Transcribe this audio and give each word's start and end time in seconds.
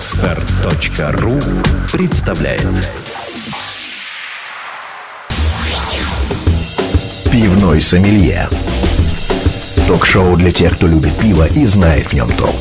Отстар.ру 0.00 1.38
представляет 1.92 2.62
Пивной 7.30 7.82
сомелье 7.82 8.48
Ток-шоу 9.86 10.38
для 10.38 10.52
тех, 10.52 10.76
кто 10.76 10.86
любит 10.86 11.14
пиво 11.18 11.46
и 11.46 11.66
знает 11.66 12.06
в 12.06 12.12
нем 12.14 12.34
толк. 12.38 12.54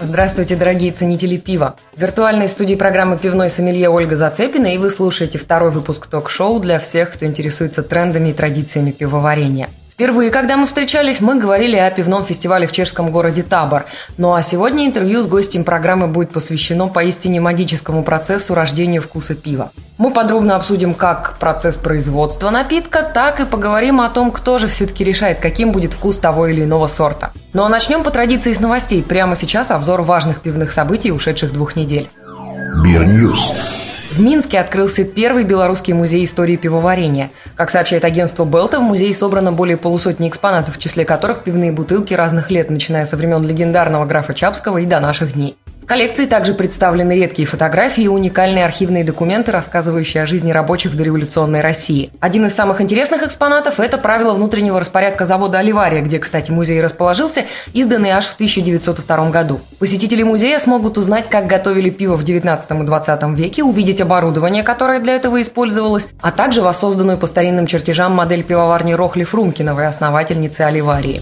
Здравствуйте, 0.00 0.56
дорогие 0.56 0.92
ценители 0.92 1.36
пива. 1.36 1.76
В 1.94 2.00
виртуальной 2.00 2.48
студии 2.48 2.76
программы 2.76 3.18
«Пивной 3.18 3.50
сомелье» 3.50 3.90
Ольга 3.90 4.16
Зацепина, 4.16 4.74
и 4.74 4.78
вы 4.78 4.88
слушаете 4.88 5.36
второй 5.36 5.70
выпуск 5.70 6.06
ток-шоу 6.06 6.60
для 6.60 6.78
всех, 6.78 7.12
кто 7.12 7.26
интересуется 7.26 7.82
трендами 7.82 8.30
и 8.30 8.32
традициями 8.32 8.90
пивоварения. 8.90 9.68
Впервые, 10.00 10.30
когда 10.30 10.56
мы 10.56 10.66
встречались, 10.66 11.20
мы 11.20 11.38
говорили 11.38 11.76
о 11.76 11.90
пивном 11.90 12.24
фестивале 12.24 12.66
в 12.66 12.72
чешском 12.72 13.10
городе 13.10 13.42
Табор. 13.42 13.84
Ну 14.16 14.32
а 14.32 14.40
сегодня 14.40 14.86
интервью 14.86 15.20
с 15.20 15.26
гостем 15.26 15.62
программы 15.62 16.06
будет 16.06 16.30
посвящено 16.30 16.88
поистине 16.88 17.38
магическому 17.38 18.02
процессу 18.02 18.54
рождения 18.54 18.98
вкуса 19.02 19.34
пива. 19.34 19.72
Мы 19.98 20.10
подробно 20.10 20.56
обсудим 20.56 20.94
как 20.94 21.36
процесс 21.38 21.76
производства 21.76 22.48
напитка, 22.48 23.02
так 23.02 23.40
и 23.40 23.44
поговорим 23.44 24.00
о 24.00 24.08
том, 24.08 24.30
кто 24.30 24.58
же 24.58 24.68
все-таки 24.68 25.04
решает, 25.04 25.38
каким 25.38 25.70
будет 25.70 25.92
вкус 25.92 26.18
того 26.18 26.46
или 26.46 26.64
иного 26.64 26.86
сорта. 26.86 27.32
Ну 27.52 27.62
а 27.62 27.68
начнем 27.68 28.02
по 28.02 28.10
традиции 28.10 28.52
с 28.54 28.60
новостей. 28.60 29.02
Прямо 29.02 29.36
сейчас 29.36 29.70
обзор 29.70 30.00
важных 30.00 30.40
пивных 30.40 30.72
событий 30.72 31.12
ушедших 31.12 31.52
двух 31.52 31.76
недель. 31.76 32.08
Бирньюз. 32.82 33.52
В 34.10 34.20
Минске 34.20 34.58
открылся 34.58 35.04
первый 35.04 35.44
белорусский 35.44 35.92
музей 35.92 36.24
истории 36.24 36.56
пивоварения. 36.56 37.30
Как 37.54 37.70
сообщает 37.70 38.04
агентство 38.04 38.44
Белта, 38.44 38.80
в 38.80 38.82
музее 38.82 39.14
собрано 39.14 39.52
более 39.52 39.76
полусотни 39.76 40.28
экспонатов, 40.28 40.76
в 40.76 40.80
числе 40.80 41.04
которых 41.04 41.44
пивные 41.44 41.70
бутылки 41.70 42.12
разных 42.12 42.50
лет, 42.50 42.70
начиная 42.70 43.06
со 43.06 43.16
времен 43.16 43.46
легендарного 43.46 44.06
графа 44.06 44.34
Чапского 44.34 44.78
и 44.78 44.84
до 44.84 44.98
наших 44.98 45.34
дней 45.34 45.56
коллекции 45.90 46.26
также 46.26 46.54
представлены 46.54 47.16
редкие 47.16 47.48
фотографии 47.48 48.04
и 48.04 48.06
уникальные 48.06 48.64
архивные 48.64 49.02
документы, 49.02 49.50
рассказывающие 49.50 50.22
о 50.22 50.26
жизни 50.26 50.52
рабочих 50.52 50.92
в 50.92 50.96
дореволюционной 50.96 51.62
России. 51.62 52.12
Один 52.20 52.46
из 52.46 52.54
самых 52.54 52.80
интересных 52.80 53.24
экспонатов– 53.24 53.80
это 53.80 53.98
правила 53.98 54.32
внутреннего 54.32 54.78
распорядка 54.78 55.26
завода 55.26 55.58
«Оливария», 55.58 56.00
где, 56.00 56.20
кстати, 56.20 56.52
музей 56.52 56.80
расположился, 56.80 57.44
изданный 57.72 58.10
аж 58.10 58.26
в 58.26 58.34
1902 58.34 59.30
году. 59.30 59.62
Посетители 59.80 60.22
музея 60.22 60.60
смогут 60.60 60.96
узнать, 60.96 61.28
как 61.28 61.48
готовили 61.48 61.90
пиво 61.90 62.14
в 62.14 62.22
19 62.22 62.70
и 62.70 62.84
20 62.84 63.22
веке, 63.36 63.64
увидеть 63.64 64.00
оборудование, 64.00 64.62
которое 64.62 65.00
для 65.00 65.16
этого 65.16 65.42
использовалось, 65.42 66.06
а 66.20 66.30
также 66.30 66.62
воссозданную 66.62 67.18
по 67.18 67.26
старинным 67.26 67.66
чертежам 67.66 68.12
модель 68.12 68.44
пивоварни 68.44 68.92
Рохли 68.92 69.24
Фрумкиновой, 69.24 69.88
основательницы 69.88 70.60
«Оливарии». 70.60 71.20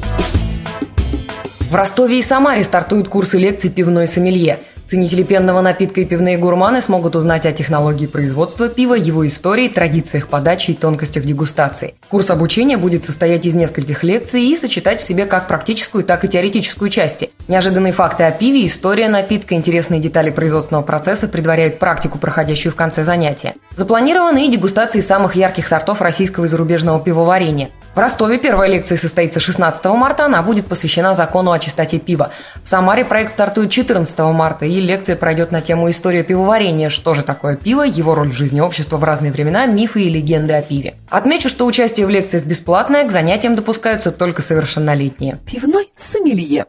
В 1.69 1.75
Ростове 1.75 2.19
и 2.19 2.23
Самаре 2.23 2.63
стартуют 2.63 3.09
курсы 3.09 3.37
лекций 3.37 3.69
«Пивной 3.69 4.09
сомелье». 4.09 4.61
Ценители 4.89 5.23
пенного 5.23 5.61
напитка 5.61 6.01
и 6.01 6.07
пивные 6.07 6.39
гурманы 6.39 6.81
смогут 6.81 7.15
узнать 7.15 7.45
о 7.45 7.53
технологии 7.53 8.07
производства 8.07 8.71
пива, 8.71 8.95
его 8.95 9.27
истории, 9.27 9.69
традициях 9.69 10.29
подачи 10.29 10.71
и 10.71 10.75
тонкостях 10.75 11.25
дегустации. 11.27 11.95
Курс 12.09 12.31
обучения 12.31 12.79
будет 12.79 13.05
состоять 13.05 13.45
из 13.45 13.55
нескольких 13.55 14.03
лекций 14.03 14.45
и 14.45 14.57
сочетать 14.57 15.03
в 15.03 15.05
себе 15.05 15.27
как 15.27 15.47
практическую, 15.47 16.05
так 16.05 16.25
и 16.25 16.29
теоретическую 16.29 16.89
части. 16.89 17.31
Неожиданные 17.49 17.93
факты 17.93 18.25
о 18.25 18.31
пиве, 18.31 18.65
история 18.65 19.11
напитка, 19.11 19.55
интересные 19.55 20.01
детали 20.01 20.31
производственного 20.31 20.85
процесса 20.85 21.29
предваряют 21.29 21.79
практику, 21.79 22.17
проходящую 22.17 22.73
в 22.73 22.77
конце 22.77 23.05
занятия. 23.05 23.57
Запланированы 23.77 24.47
и 24.47 24.51
дегустации 24.51 25.01
самых 25.01 25.37
ярких 25.37 25.67
сортов 25.67 26.01
российского 26.01 26.47
и 26.47 26.49
зарубежного 26.49 26.99
пивоварения. 26.99 27.69
В 27.95 27.99
Ростове 27.99 28.39
первая 28.39 28.71
лекция 28.71 28.97
состоится 28.97 29.39
16 29.39 29.85
марта, 29.87 30.25
она 30.25 30.41
будет 30.41 30.67
посвящена 30.67 31.13
закону 31.13 31.53
о 31.53 31.59
чистоте 31.59 31.99
пива. 31.99 32.31
В 32.63 32.69
Самаре 32.69 33.05
проект 33.05 33.31
стартует 33.31 33.71
14 33.71 34.19
марта, 34.19 34.65
и 34.65 34.78
лекция 34.81 35.17
пройдет 35.17 35.53
на 35.53 35.61
тему 35.61 35.91
история 35.91 36.23
пивоварения, 36.23 36.89
что 36.89 37.15
же 37.15 37.23
такое 37.23 37.57
пиво, 37.57 37.83
его 37.83 38.15
роль 38.15 38.31
в 38.31 38.37
жизни 38.37 38.61
общества 38.61 38.97
в 38.97 39.05
разные 39.05 39.33
времена, 39.33 39.67
мифы 39.67 40.03
и 40.03 40.11
легенды 40.11 40.55
о 40.55 40.63
пиве. 40.63 40.95
Отмечу, 41.11 41.49
что 41.49 41.67
участие 41.67 42.07
в 42.07 42.11
лекциях 42.11 42.45
бесплатное, 42.45 43.07
к 43.07 43.11
занятиям 43.11 43.57
допускаются 43.57 44.13
только 44.13 44.43
совершеннолетние. 44.43 45.39
Пивной 45.47 45.89
сомелье. 45.97 46.67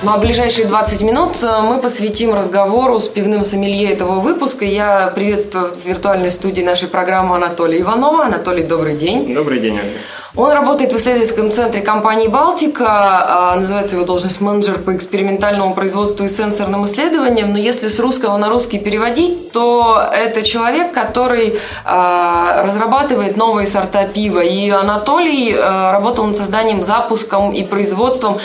Ну 0.00 0.12
а 0.12 0.18
ближайшие 0.18 0.68
20 0.68 1.02
минут 1.02 1.38
э, 1.42 1.60
мы 1.60 1.80
посвятим 1.80 2.32
разговору 2.32 3.00
с 3.00 3.08
пивным 3.08 3.42
сомелье 3.42 3.90
этого 3.90 4.20
выпуска. 4.20 4.64
Я 4.64 5.08
приветствую 5.08 5.74
в 5.74 5.84
виртуальной 5.84 6.30
студии 6.30 6.62
нашей 6.62 6.86
программы 6.86 7.34
Анатолия 7.34 7.80
Иванова. 7.80 8.26
Анатолий, 8.26 8.62
добрый 8.62 8.96
день. 8.96 9.34
Добрый 9.34 9.58
день, 9.58 9.74
Ольга. 9.74 9.98
Он 10.36 10.52
работает 10.52 10.92
в 10.92 10.96
исследовательском 10.96 11.50
центре 11.50 11.80
компании 11.80 12.28
«Балтика», 12.28 12.84
а, 12.86 13.56
называется 13.56 13.96
его 13.96 14.04
должность 14.04 14.42
менеджер 14.42 14.78
по 14.78 14.94
экспериментальному 14.94 15.72
производству 15.72 16.26
и 16.26 16.28
сенсорным 16.28 16.84
исследованиям, 16.84 17.50
но 17.52 17.58
если 17.58 17.88
с 17.88 17.98
русского 17.98 18.36
на 18.36 18.50
русский 18.50 18.78
переводить, 18.78 19.52
то 19.52 20.06
это 20.12 20.42
человек, 20.42 20.92
который 20.92 21.58
а, 21.86 22.62
разрабатывает 22.62 23.38
новые 23.38 23.66
сорта 23.66 24.04
пива. 24.04 24.40
И 24.40 24.68
Анатолий 24.68 25.56
а, 25.58 25.92
работал 25.92 26.26
над 26.26 26.36
созданием, 26.36 26.82
запуском 26.82 27.52
и 27.52 27.64
производством 27.64 28.38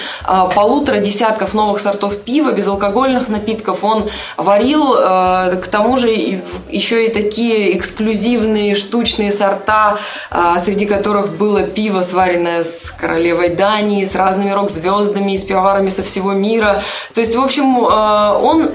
полутора 0.56 1.00
десятков 1.00 1.54
новых 1.54 1.82
сортов 1.82 2.18
пива, 2.22 2.52
безалкогольных 2.52 3.28
напитков. 3.28 3.84
Он 3.84 4.06
варил, 4.38 4.94
к 4.94 5.68
тому 5.70 5.98
же, 5.98 6.10
еще 6.70 7.06
и 7.06 7.10
такие 7.10 7.78
эксклюзивные 7.78 8.76
штучные 8.76 9.32
сорта, 9.32 9.98
среди 10.60 10.86
которых 10.86 11.34
было 11.34 11.64
пиво 11.74 12.02
сваренное 12.02 12.64
с 12.64 12.92
королевой 12.92 13.50
Дании, 13.50 14.06
с 14.06 14.16
разными 14.16 14.52
рок-звездами, 14.52 15.36
с 15.36 15.44
пивоварами 15.44 15.90
со 15.90 16.04
всего 16.04 16.34
мира. 16.34 16.84
То 17.14 17.22
есть, 17.22 17.36
в 17.36 17.44
общем, 17.44 17.86
э, 17.86 18.38
он 18.42 18.72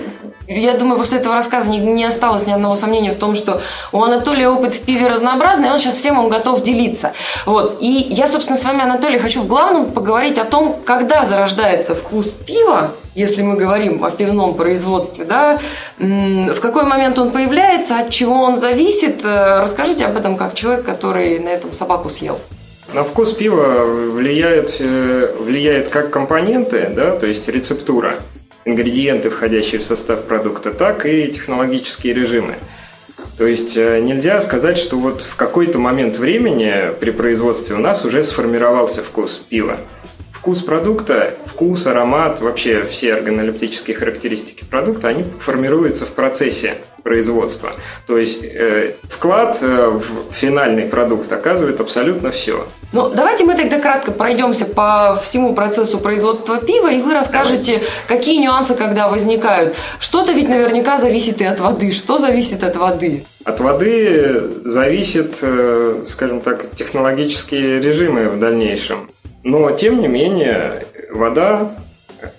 я 0.49 0.75
думаю, 0.79 0.97
после 0.97 1.19
этого 1.19 1.35
рассказа 1.35 1.69
не, 1.69 1.79
не 1.79 2.05
осталось 2.05 2.47
ни 2.47 2.53
одного 2.53 2.75
сомнения 2.75 3.13
в 3.13 3.17
том, 3.17 3.37
что 3.37 3.61
у 3.93 4.03
Анатолия 4.03 4.49
опыт 4.49 4.75
в 4.75 4.81
пиве 4.83 5.07
разнообразный, 5.07 5.69
и 5.69 5.71
он 5.71 5.79
сейчас 5.79 5.97
всем 5.97 6.19
им 6.19 6.31
готов 6.31 6.63
делиться. 6.63 7.13
Вот. 7.45 7.79
И 7.81 8.07
я, 8.09 8.27
собственно, 8.27 8.59
с 8.59 8.65
вами, 8.65 8.83
Анатолий, 8.83 9.19
хочу 9.19 9.43
в 9.43 9.47
главном 9.47 9.93
поговорить 9.93 10.39
о 10.39 10.45
том, 10.45 10.77
когда 10.85 11.27
зарождается 11.27 11.95
вкус 11.95 12.31
пива, 12.31 12.93
если 13.15 13.43
мы 13.43 13.57
говорим 13.57 14.03
о 14.05 14.11
пивном 14.11 14.55
производстве, 14.55 15.27
да, 15.27 15.59
в 15.99 16.61
какой 16.61 16.85
момент 16.85 17.19
он 17.19 17.31
появляется, 17.31 17.99
от 17.99 18.11
чего 18.11 18.43
он 18.43 18.57
зависит. 18.57 19.25
Э, 19.25 19.61
расскажите 19.61 20.07
об 20.07 20.17
этом 20.17 20.37
как 20.37 20.55
человек, 20.55 20.85
который 20.85 21.39
на 21.41 21.49
этом 21.49 21.75
собаку 21.75 22.09
съел. 22.09 22.39
На 22.95 23.05
вкус 23.05 23.33
пива 23.33 23.85
влияет, 23.85 24.77
э, 24.81 25.35
влияет 25.39 25.89
как 25.89 26.11
компоненты, 26.11 26.91
да, 26.95 27.19
то 27.19 27.27
есть 27.27 27.47
рецептура, 27.49 28.17
ингредиенты, 28.65 29.29
входящие 29.29 29.79
в 29.79 29.85
состав 29.85 30.25
продукта, 30.25 30.73
так 30.73 31.05
и 31.05 31.29
технологические 31.29 32.15
режимы. 32.15 32.55
То 33.37 33.47
есть 33.47 33.77
э, 33.77 34.01
нельзя 34.01 34.41
сказать, 34.41 34.79
что 34.79 34.97
вот 34.97 35.21
в 35.21 35.37
какой-то 35.37 35.79
момент 35.79 36.17
времени 36.17 36.93
при 36.99 37.11
производстве 37.11 37.77
у 37.77 37.79
нас 37.79 38.07
уже 38.07 38.23
сформировался 38.23 39.03
вкус 39.03 39.45
пива. 39.49 39.81
Вкус 40.33 40.63
продукта, 40.63 41.35
вкус, 41.45 41.87
аромат, 41.87 42.41
вообще 42.41 42.85
все 42.85 43.15
органолептические 43.15 43.97
характеристики 43.97 44.65
продукта, 44.65 45.09
они 45.09 45.25
формируются 45.41 46.07
в 46.07 46.13
процессе 46.13 46.77
производства. 47.09 47.71
То 48.07 48.19
есть 48.19 48.45
э, 48.45 48.93
вклад 49.09 49.59
э, 49.63 49.89
в 49.89 50.31
финальный 50.33 50.85
продукт 50.85 51.33
оказывает 51.33 51.81
абсолютно 51.81 52.31
все. 52.31 52.67
Ну, 52.93 53.09
давайте 53.09 53.45
мы 53.45 53.55
тогда 53.55 53.79
кратко 53.79 54.11
пройдемся 54.13 54.67
по 54.67 55.19
всему 55.23 55.55
процессу 55.55 55.99
производства 55.99 56.59
пива, 56.59 56.93
и 56.93 57.01
вы 57.01 57.15
расскажете, 57.15 57.81
какие 58.07 58.39
нюансы 58.43 58.75
когда 58.75 59.09
возникают. 59.09 59.75
Что-то 60.01 60.33
ведь 60.33 60.51
наверняка 60.51 60.99
зависит 60.99 61.41
и 61.41 61.45
от 61.45 61.61
воды. 61.61 61.93
Что 61.93 62.19
зависит 62.19 62.63
от 62.63 62.77
воды? 62.77 63.25
От 63.45 63.61
воды 63.61 64.53
зависит, 64.67 65.39
э, 65.41 66.05
скажем 66.07 66.43
так, 66.43 66.67
технологические 66.75 67.81
режимы 67.81 68.29
в 68.29 68.39
дальнейшем. 68.39 69.11
Но, 69.45 69.71
тем 69.71 69.99
не 69.99 70.09
менее, 70.09 70.85
вода 71.11 71.73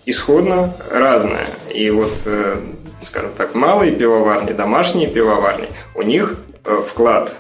исходно 0.06 0.74
разная. 0.90 1.48
И 1.74 1.90
вот, 1.90 2.22
э, 2.26 2.62
скажем 3.00 3.32
так, 3.34 3.56
малые 3.56 3.92
пивоварни, 3.92 4.54
домашние 4.54 5.08
пивоварни, 5.08 5.68
у 5.96 6.02
них 6.02 6.38
э, 6.66 6.84
вклад 6.86 7.38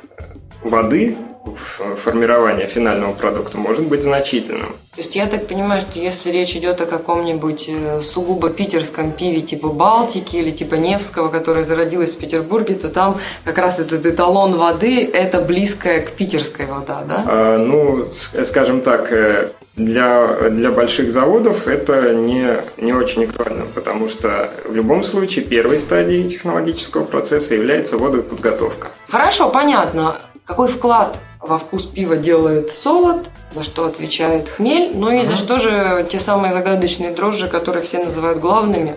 воды 0.63 1.15
в 1.51 1.95
формирование 1.95 2.67
финального 2.67 3.13
продукта 3.13 3.57
может 3.57 3.85
быть 3.87 4.03
значительным. 4.03 4.75
То 4.95 5.01
есть 5.01 5.15
я 5.15 5.27
так 5.27 5.47
понимаю, 5.47 5.81
что 5.81 5.99
если 5.99 6.31
речь 6.31 6.55
идет 6.55 6.81
о 6.81 6.85
каком-нибудь 6.85 7.69
э, 7.69 8.01
сугубо 8.01 8.49
питерском 8.49 9.11
пиве 9.11 9.41
типа 9.41 9.69
Балтики 9.69 10.37
или 10.37 10.51
типа 10.51 10.75
Невского, 10.75 11.29
которое 11.29 11.63
зародилось 11.63 12.15
в 12.15 12.17
Петербурге, 12.17 12.75
то 12.75 12.89
там 12.89 13.17
как 13.45 13.57
раз 13.59 13.79
этот 13.79 14.05
эталон 14.05 14.55
воды– 14.55 15.03
это 15.13 15.41
близкая 15.41 16.01
к 16.01 16.11
питерской 16.11 16.65
вода, 16.65 17.03
да? 17.07 17.23
А, 17.27 17.57
ну, 17.57 18.05
скажем 18.43 18.81
так, 18.81 19.11
э, 19.11 19.49
для, 19.75 20.49
для 20.49 20.71
больших 20.71 21.11
заводов 21.11 21.67
это 21.67 22.13
не, 22.13 22.61
не 22.77 22.93
очень 22.93 23.23
актуально, 23.23 23.65
потому 23.73 24.09
что 24.09 24.51
в 24.65 24.75
любом 24.75 25.03
случае 25.03 25.45
первой 25.45 25.77
стадией 25.77 26.27
технологического 26.27 27.05
процесса 27.05 27.55
является 27.55 27.97
водоподготовка. 27.97 28.91
Хорошо, 29.07 29.49
понятно. 29.49 30.15
Какой 30.49 30.67
вклад 30.67 31.19
во 31.39 31.59
вкус 31.59 31.85
пива 31.85 32.17
делает 32.17 32.71
солод, 32.71 33.29
за 33.53 33.61
что 33.61 33.85
отвечает 33.85 34.49
хмель, 34.49 34.89
ну 34.95 35.11
и 35.11 35.23
за 35.23 35.35
что 35.35 35.59
же 35.59 36.07
те 36.09 36.19
самые 36.19 36.51
загадочные 36.51 37.11
дрожжи, 37.11 37.47
которые 37.47 37.83
все 37.83 38.03
называют 38.03 38.39
главными? 38.39 38.95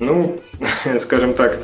Ну, 0.00 0.40
скажем 0.98 1.34
так, 1.34 1.58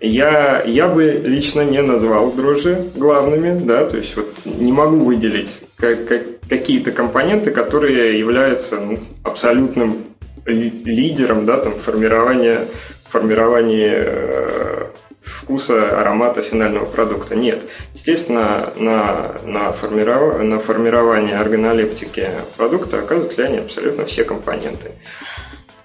я, 0.00 0.62
я 0.62 0.88
бы 0.88 1.04
лично 1.04 1.60
не 1.60 1.82
назвал 1.82 2.32
дрожжи 2.32 2.88
главными, 2.96 3.58
да, 3.58 3.84
то 3.84 3.98
есть 3.98 4.16
вот 4.16 4.30
не 4.46 4.72
могу 4.72 5.04
выделить 5.04 5.58
как, 5.76 6.08
как, 6.08 6.22
какие-то 6.48 6.92
компоненты, 6.92 7.50
которые 7.50 8.18
являются 8.18 8.80
ну, 8.80 8.98
абсолютным 9.22 9.98
лидером, 10.46 11.44
да, 11.44 11.58
там, 11.58 11.74
формирования, 11.74 12.68
формирования 13.04 14.02
э, 14.06 14.81
вкуса, 15.24 16.00
аромата 16.00 16.42
финального 16.42 16.84
продукта. 16.84 17.36
Нет. 17.36 17.62
Естественно, 17.94 18.72
на, 18.76 19.36
на, 19.44 19.72
формиров... 19.72 20.42
на 20.42 20.58
формирование 20.58 21.36
органолептики 21.36 22.28
продукта 22.56 22.98
оказывают 22.98 23.36
влияние 23.36 23.60
абсолютно 23.60 24.04
все 24.04 24.24
компоненты. 24.24 24.92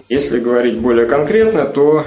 Если 0.10 0.40
говорить 0.40 0.80
более 0.80 1.06
конкретно, 1.06 1.66
то 1.66 2.06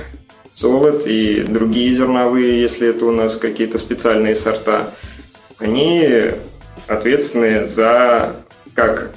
солод 0.54 1.06
и 1.06 1.42
другие 1.42 1.92
зерновые, 1.92 2.60
если 2.60 2.88
это 2.88 3.06
у 3.06 3.12
нас 3.12 3.36
какие-то 3.36 3.78
специальные 3.78 4.34
сорта, 4.34 4.94
они 5.58 6.32
ответственны 6.86 7.66
за 7.66 8.36
как 8.74 9.10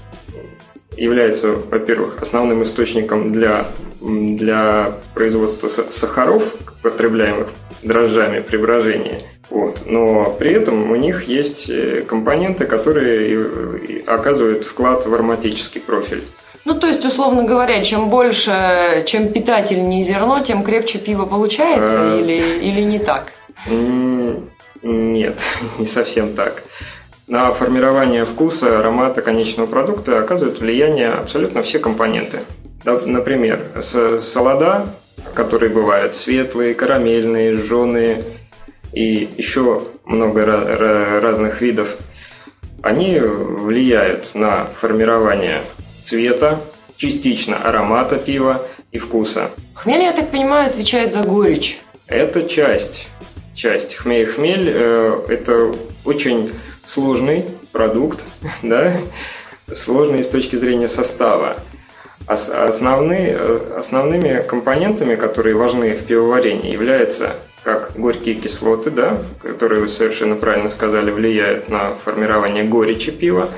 является, 0.97 1.51
во-первых, 1.51 2.21
основным 2.21 2.63
источником 2.63 3.31
для, 3.31 3.65
для 4.03 4.95
производства 5.13 5.67
сахаров, 5.67 6.43
потребляемых 6.81 7.47
дрожжами 7.81 8.41
при 8.41 8.57
брожении. 8.57 9.23
Вот. 9.49 9.83
Но 9.85 10.35
при 10.37 10.51
этом 10.51 10.91
у 10.91 10.95
них 10.95 11.23
есть 11.27 11.69
э, 11.69 12.01
компоненты, 12.01 12.65
которые 12.65 14.03
оказывают 14.07 14.63
вклад 14.65 15.05
в 15.05 15.13
ароматический 15.13 15.81
профиль. 15.81 16.23
Ну, 16.65 16.75
то 16.75 16.87
есть, 16.87 17.03
условно 17.03 17.43
говоря, 17.43 17.83
чем 17.83 18.09
больше, 18.09 19.03
чем 19.05 19.29
питательнее 19.29 20.03
зерно, 20.03 20.39
тем 20.39 20.63
крепче 20.63 20.97
пиво 20.97 21.25
получается 21.25 22.13
а... 22.13 22.19
или, 22.19 22.65
или 22.65 22.81
не 22.81 22.99
так? 22.99 23.33
Нет, 24.81 25.41
не 25.77 25.85
совсем 25.85 26.33
так. 26.33 26.63
На 27.27 27.53
формирование 27.53 28.25
вкуса, 28.25 28.79
аромата 28.79 29.21
конечного 29.21 29.67
продукта 29.67 30.19
оказывают 30.19 30.59
влияние 30.59 31.09
абсолютно 31.09 31.63
все 31.63 31.79
компоненты. 31.79 32.39
Например, 32.85 33.59
солода, 33.81 34.87
которые 35.33 35.69
бывают 35.69 36.15
светлые, 36.15 36.75
карамельные, 36.75 37.53
жженые 37.55 38.23
и 38.91 39.29
еще 39.37 39.83
много 40.05 40.45
разных 41.21 41.61
видов, 41.61 41.97
они 42.81 43.19
влияют 43.19 44.35
на 44.35 44.65
формирование 44.65 45.63
цвета, 46.03 46.59
частично 46.97 47.57
аромата 47.57 48.17
пива 48.17 48.65
и 48.91 48.97
вкуса. 48.97 49.49
Хмель, 49.73 50.03
я 50.03 50.13
так 50.13 50.29
понимаю, 50.29 50.69
отвечает 50.69 51.13
за 51.13 51.23
горечь. 51.23 51.79
Это 52.07 52.43
часть. 52.43 53.07
Часть. 53.55 53.95
Хмель, 53.95 54.25
хмель 54.25 54.69
э, 54.69 55.25
это 55.29 55.73
очень 56.05 56.51
сложный 56.85 57.45
продукт, 57.71 58.25
да, 58.61 58.93
сложный 59.73 60.23
с 60.23 60.29
точки 60.29 60.55
зрения 60.55 60.87
состава. 60.87 61.63
Основные, 62.27 63.35
э, 63.37 63.75
основными 63.77 64.41
компонентами, 64.47 65.15
которые 65.15 65.55
важны 65.55 65.95
в 65.95 66.05
пивоварении, 66.05 66.71
являются 66.71 67.35
как 67.63 67.93
горькие 67.95 68.35
кислоты, 68.35 68.91
да, 68.91 69.23
которые 69.41 69.81
вы 69.81 69.87
совершенно 69.87 70.35
правильно 70.35 70.69
сказали, 70.69 71.11
влияют 71.11 71.69
на 71.69 71.95
формирование 71.95 72.63
горечи 72.63 73.11
пива, 73.11 73.49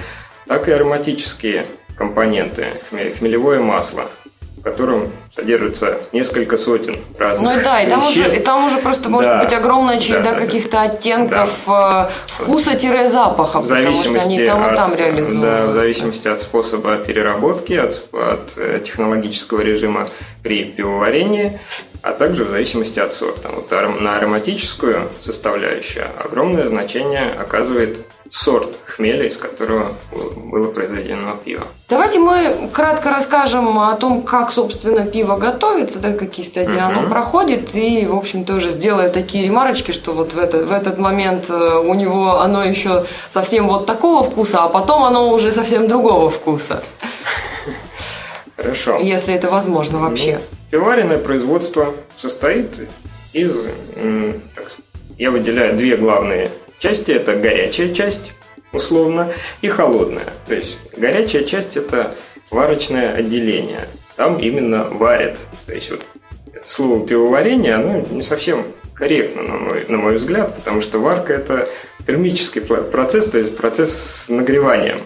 так 0.47 0.67
и 0.67 0.71
ароматические 0.71 1.65
компоненты, 1.97 2.67
хмелевое 2.89 3.59
масло– 3.59 4.09
котором 4.65 5.11
содержится 5.33 5.99
несколько 6.11 6.57
сотен 6.57 6.97
разных 7.19 7.55
Ну 7.57 7.63
да, 7.63 7.81
и 7.81 7.89
там, 7.89 8.05
уже, 8.05 8.27
и 8.27 8.39
там 8.39 8.65
уже 8.65 8.77
просто 8.77 9.09
может 9.09 9.29
да, 9.29 9.43
быть 9.43 9.53
огромная 9.53 9.99
череда 9.99 10.31
да, 10.31 10.33
каких-то 10.33 10.81
оттенков 10.81 11.51
да. 11.67 12.09
Э, 12.09 12.43
вкуса-запаха, 12.43 13.59
потому 13.61 13.93
что 13.93 14.19
они 14.19 14.43
там 14.43 14.63
от, 14.63 14.73
и 14.73 14.75
там 14.75 14.95
реализуются. 14.95 15.41
Да, 15.41 15.67
в 15.67 15.73
зависимости 15.73 16.27
от 16.27 16.41
способа 16.41 16.97
переработки, 16.97 17.73
от, 17.73 18.07
от 18.11 18.57
э, 18.57 18.81
технологического 18.83 19.61
режима 19.61 20.09
при 20.45 20.63
пивоварении, 20.63 21.59
а 22.03 22.11
также 22.11 22.43
в 22.43 22.51
зависимости 22.51 22.99
от 22.99 23.13
сорта. 23.13 23.49
Вот 23.49 23.71
на 23.99 24.15
ароматическую 24.15 25.09
составляющую 25.19 26.05
огромное 26.23 26.67
значение 26.67 27.31
оказывает 27.31 28.05
сорт 28.29 28.77
хмеля, 28.85 29.25
из 29.25 29.37
которого 29.37 29.87
было 30.35 30.71
произведено 30.71 31.35
пиво. 31.43 31.63
Давайте 31.89 32.19
мы 32.19 32.69
кратко 32.71 33.09
расскажем 33.09 33.79
о 33.79 33.95
том, 33.95 34.21
как, 34.21 34.51
собственно, 34.51 35.07
пиво 35.07 35.37
готовится, 35.37 35.97
да, 35.97 36.13
какие 36.13 36.45
стадии 36.45 36.77
uh-huh. 36.77 36.97
оно 36.97 37.09
проходит, 37.09 37.73
и, 37.73 38.05
в 38.05 38.15
общем, 38.15 38.45
тоже 38.45 38.69
сделая 38.69 39.09
такие 39.09 39.45
ремарочки, 39.45 39.93
что 39.93 40.11
вот 40.11 40.33
в, 40.33 40.37
это, 40.37 40.63
в 40.63 40.71
этот 40.71 40.99
момент 40.99 41.49
э, 41.49 41.79
у 41.79 41.93
него 41.95 42.39
оно 42.39 42.63
еще 42.63 43.05
совсем 43.31 43.67
вот 43.67 43.87
такого 43.87 44.21
вкуса, 44.21 44.63
а 44.63 44.69
потом 44.69 45.03
оно 45.03 45.31
уже 45.31 45.51
совсем 45.51 45.87
другого 45.87 46.29
вкуса. 46.29 46.83
Хорошо. 48.65 48.99
Если 48.99 49.33
это 49.35 49.47
возможно 49.49 49.99
вообще. 49.99 50.33
Ну, 50.33 50.57
пивоваренное 50.71 51.19
производство 51.19 51.93
состоит 52.17 52.87
из, 53.31 53.55
так, 54.55 54.71
я 55.19 55.29
выделяю 55.29 55.77
две 55.77 55.97
главные 55.97 56.51
части. 56.79 57.11
Это 57.11 57.35
горячая 57.35 57.93
часть, 57.93 58.31
условно, 58.71 59.29
и 59.61 59.67
холодная. 59.67 60.33
То 60.47 60.55
есть 60.55 60.77
горячая 60.97 61.43
часть– 61.43 61.77
это 61.77 62.15
варочное 62.49 63.13
отделение. 63.13 63.87
Там 64.15 64.39
именно 64.39 64.85
варят. 64.85 65.37
То 65.67 65.73
есть 65.75 65.91
вот 65.91 66.03
слово 66.65 67.05
пивоварение, 67.05 67.75
оно 67.75 68.03
не 68.09 68.23
совсем 68.23 68.65
корректно, 68.95 69.43
на 69.43 69.57
мой, 69.57 69.85
на 69.89 69.97
мой 69.97 70.15
взгляд, 70.15 70.55
потому 70.55 70.81
что 70.81 70.97
варка– 70.99 71.33
это 71.35 71.69
термический 72.07 72.61
процесс, 72.61 73.29
то 73.29 73.37
есть 73.37 73.55
процесс 73.57 73.93
с 73.93 74.29
нагреванием. 74.29 75.03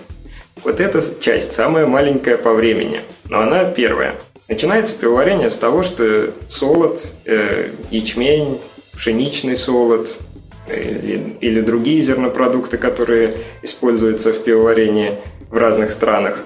Вот 0.63 0.79
эта 0.79 1.01
часть 1.21 1.53
самая 1.53 1.85
маленькая 1.85 2.38
по 2.38 2.53
времени, 2.53 3.01
но 3.29 3.41
она 3.41 3.65
первая. 3.65 4.15
Начинается 4.47 4.97
пивоварение 4.97 5.50
с 5.50 5.57
того, 5.57 5.83
что 5.83 6.33
солод, 6.47 7.06
э, 7.25 7.71
ячмень, 7.91 8.59
пшеничный 8.94 9.56
солод 9.56 10.15
или, 10.67 11.38
или 11.39 11.61
другие 11.61 12.01
зернопродукты, 12.01 12.77
которые 12.77 13.35
используются 13.61 14.33
в 14.33 14.44
пивоварении 14.44 15.13
в 15.50 15.57
разных 15.57 15.91
странах, 15.91 16.44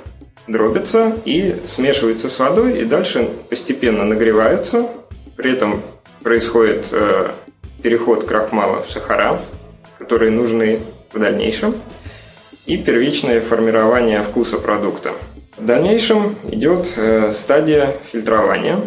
дробятся 0.48 1.18
и 1.26 1.56
смешиваются 1.66 2.30
с 2.30 2.38
водой, 2.40 2.82
и 2.82 2.86
дальше 2.86 3.30
постепенно 3.50 4.04
нагреваются. 4.04 4.88
При 5.36 5.52
этом 5.54 5.82
происходит 6.22 6.90
э, 6.92 7.32
переход 7.82 8.26
крахмала 8.26 8.84
в 8.84 8.92
сахара, 8.92 9.42
которые 9.98 10.32
нужны 10.32 10.80
в 11.12 11.20
дальнейшем 11.20 11.76
и 12.66 12.78
первичное 12.78 13.42
формирование 13.42 14.24
вкуса 14.24 14.58
продукта. 14.58 15.12
В 15.58 15.66
дальнейшем 15.66 16.36
идет 16.52 16.94
э, 16.96 17.32
стадия 17.32 17.96
фильтрования. 18.12 18.80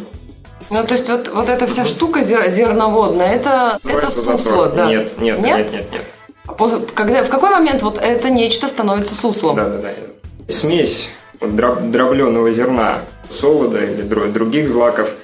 Ну, 0.70 0.84
то 0.84 0.94
есть 0.94 1.08
вот, 1.08 1.28
вот 1.32 1.48
эта 1.48 1.66
вся 1.66 1.84
штука 1.84 2.22
зер, 2.22 2.48
зерноводная, 2.48 3.34
это, 3.34 3.78
это 3.84 4.10
сусло, 4.10 4.68
да? 4.68 4.86
Нет, 4.86 5.18
нет, 5.18 5.38
нет, 5.38 5.56
нет, 5.58 5.72
нет. 5.72 5.92
нет. 5.92 6.02
А 6.46 6.52
после, 6.52 6.80
когда, 6.94 7.22
в 7.22 7.28
какой 7.28 7.50
момент 7.50 7.82
вот 7.82 7.98
это 7.98 8.30
нечто 8.30 8.66
становится 8.66 9.14
суслом? 9.14 9.56
Да, 9.56 9.68
да, 9.68 9.78
да. 9.78 9.90
Смесь 10.48 11.10
дроб, 11.40 11.82
дробленого 11.82 12.50
зерна, 12.50 13.00
солода 13.30 13.84
или 13.84 14.02
других 14.02 14.68
злаков 14.68 15.14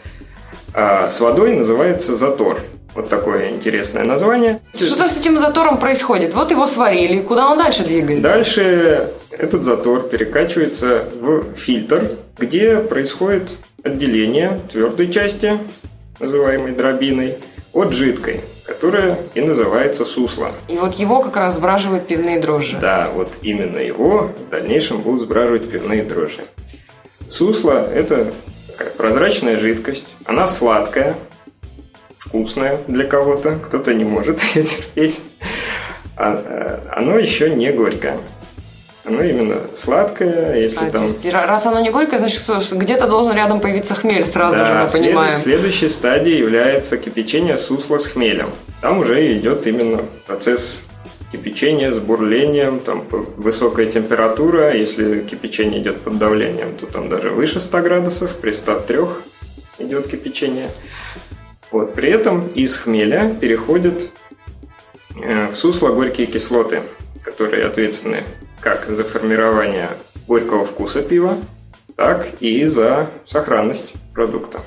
а 0.75 1.09
с 1.09 1.21
водой 1.21 1.55
называется 1.55 2.17
затор. 2.17 2.59
Вот 2.95 3.09
такое 3.09 3.51
интересное 3.51 4.05
название. 4.05 4.61
Что 4.75 5.09
с 5.09 5.19
этим 5.19 5.39
затором 5.39 5.79
происходит? 5.79 6.35
Вот 6.35 6.51
его 6.51 6.67
сварили, 6.67 7.23
куда 7.23 7.49
он 7.51 7.59
дальше 7.59 7.85
двигается? 7.85 8.23
Дальше 8.23 9.11
этот 9.31 9.63
затор 9.63 10.09
перекачивается 10.09 11.05
в 11.21 11.55
фильтр, 11.55 12.19
где 12.39 12.79
происходит 12.79 13.55
отделение 13.83 14.61
твердой 14.71 15.11
части, 15.11 15.59
называемой 16.21 16.73
дробиной, 16.73 17.39
от 17.73 17.95
жидкой, 17.95 18.43
которая 18.67 19.19
и 19.35 19.41
называется 19.41 20.05
сусло. 20.05 20.53
И 20.69 20.77
вот 20.77 20.95
его 20.95 21.23
как 21.23 21.37
раз 21.37 21.57
сбраживают 21.57 22.07
пивные 22.07 22.39
дрожжи. 22.39 22.77
Да, 22.79 23.11
вот 23.13 23.39
именно 23.41 23.79
его 23.79 24.31
в 24.37 24.51
дальнейшем 24.51 25.01
будут 25.01 25.23
сбраживать 25.23 25.71
пивные 25.71 26.05
дрожжи. 26.05 26.45
Сусло– 27.31 27.89
это 27.95 28.35
прозрачная 28.99 29.57
жидкость, 29.57 30.15
она 30.27 30.47
сладкая, 30.47 31.17
вкусное 32.27 32.79
для 32.87 33.05
кого-то, 33.05 33.59
кто-то 33.65 33.95
не 33.95 34.05
может 34.05 34.41
ее 34.55 34.63
терпеть. 34.63 35.21
А, 36.17 36.41
э, 36.45 36.79
оно 36.97 37.19
еще 37.19 37.51
не 37.51 37.73
горькое. 37.73 38.19
Оно 39.05 39.21
именно 39.25 39.57
сладкое, 39.75 40.55
если 40.57 40.87
а, 40.87 40.91
там... 40.91 41.07
есть, 41.07 41.29
раз 41.33 41.67
оно 41.67 41.81
не 41.81 41.91
горькое, 41.91 42.21
значит, 42.21 42.45
где-то 42.71 43.09
должен 43.09 43.35
рядом 43.35 43.61
появиться 43.61 43.97
хмель, 43.97 44.25
сразу 44.25 44.57
да, 44.57 44.65
же 44.65 44.83
мы 44.83 44.89
след... 44.89 45.03
понимаем. 45.03 45.41
следующей 45.41 45.89
стадией 45.89 46.39
является 46.39 46.97
кипячение 46.97 47.59
сусла 47.59 47.99
с 47.99 48.07
хмелем. 48.07 48.51
Там 48.81 49.01
уже 49.01 49.37
идет 49.37 49.67
именно 49.67 50.03
процесс 50.25 50.83
кипячение 51.33 51.91
с 51.91 51.99
бурлением, 51.99 52.79
там 52.79 53.05
высокая 53.37 53.87
температура, 53.87 54.73
если 54.73 55.23
кипячение 55.23 55.83
идет 55.83 56.01
под 56.01 56.19
давлением, 56.19 56.77
то 56.77 56.87
там 56.87 57.09
даже 57.09 57.31
выше 57.31 57.59
100 57.59 57.81
градусов, 57.81 58.37
при 58.37 58.53
103 58.53 58.99
идет 59.81 60.07
кипячение. 60.07 60.69
Вот. 61.73 61.95
При 61.95 62.11
этом 62.11 62.49
из 62.49 62.77
хмеля 62.77 63.35
переходят 63.41 64.03
э, 65.17 65.49
в 65.51 65.57
сусло 65.57 65.93
горькие 65.93 66.27
кислоты, 66.27 66.83
которые 67.25 67.67
ответственны 67.67 68.25
как 68.61 68.87
за 68.89 69.05
формирование 69.05 69.89
горького 70.29 70.65
вкуса 70.65 71.03
пива, 71.03 71.39
так 71.97 72.29
и 72.41 72.65
за 72.67 73.11
сохранность 73.27 73.95
продукта. 74.15 74.61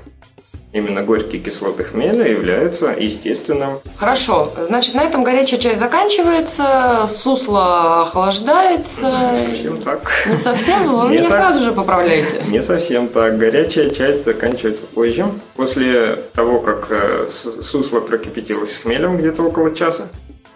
Именно 0.75 1.03
горькие 1.03 1.41
кислоты 1.41 1.85
хмеля 1.85 2.27
являются 2.27 2.87
естественным. 2.87 3.79
Хорошо, 3.95 4.51
значит, 4.57 4.93
на 4.93 5.03
этом 5.03 5.23
горячая 5.23 5.57
часть 5.57 5.79
заканчивается, 5.79 7.05
сусло 7.07 8.01
охлаждается. 8.01 9.05
Не 9.07 9.47
совсем 9.47 9.77
так. 9.77 10.11
Не 10.29 10.37
совсем? 10.37 10.99
Вы 10.99 11.09
меня 11.11 11.23
сразу 11.23 11.63
же 11.63 11.71
поправляете. 11.71 12.43
Не 12.49 12.61
совсем 12.61 13.07
так. 13.07 13.37
Горячая 13.37 13.89
часть 13.89 14.25
заканчивается 14.25 14.85
позже. 14.85 15.27
После 15.55 16.17
того, 16.33 16.59
как 16.59 16.87
э, 16.89 17.29
сусло 17.29 18.01
прокипятилось 18.01 18.73
с 18.73 18.77
хмелем 18.79 19.17
где-то 19.17 19.43
около 19.43 19.73
часа, 19.73 20.09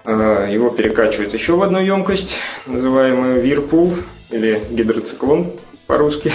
э, 0.03 0.49
его 0.51 0.69
перекачивают 0.69 1.33
еще 1.33 1.53
в 1.53 1.63
одну 1.63 1.79
емкость, 1.79 2.35
называемую 2.65 3.41
вирпул 3.41 3.93
или 4.31 4.61
гидроциклон 4.69 5.53
по-русски. 5.87 6.33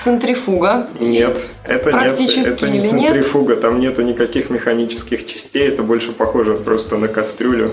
Центрифуга? 0.00 0.88
Нет, 0.98 1.40
это, 1.64 1.90
Практически 1.90 2.38
нет, 2.38 2.46
это 2.48 2.68
не 2.68 2.88
центрифуга, 2.88 3.54
нет? 3.54 3.62
там 3.62 3.80
нету 3.80 4.02
никаких 4.02 4.50
механических 4.50 5.26
частей, 5.26 5.68
это 5.68 5.82
больше 5.82 6.12
похоже 6.12 6.54
просто 6.54 6.96
на 6.96 7.08
кастрюлю. 7.08 7.72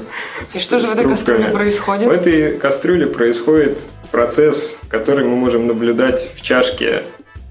И 0.53 0.59
с, 0.59 0.61
что 0.61 0.79
же 0.79 0.87
в 0.87 0.93
этой 0.93 1.07
кастрюле 1.07 1.49
происходит? 1.49 2.07
В 2.07 2.11
этой 2.11 2.57
кастрюле 2.57 3.07
происходит 3.07 3.81
процесс, 4.11 4.79
который 4.89 5.25
мы 5.25 5.35
можем 5.35 5.67
наблюдать 5.67 6.29
в 6.35 6.41
чашке 6.41 7.03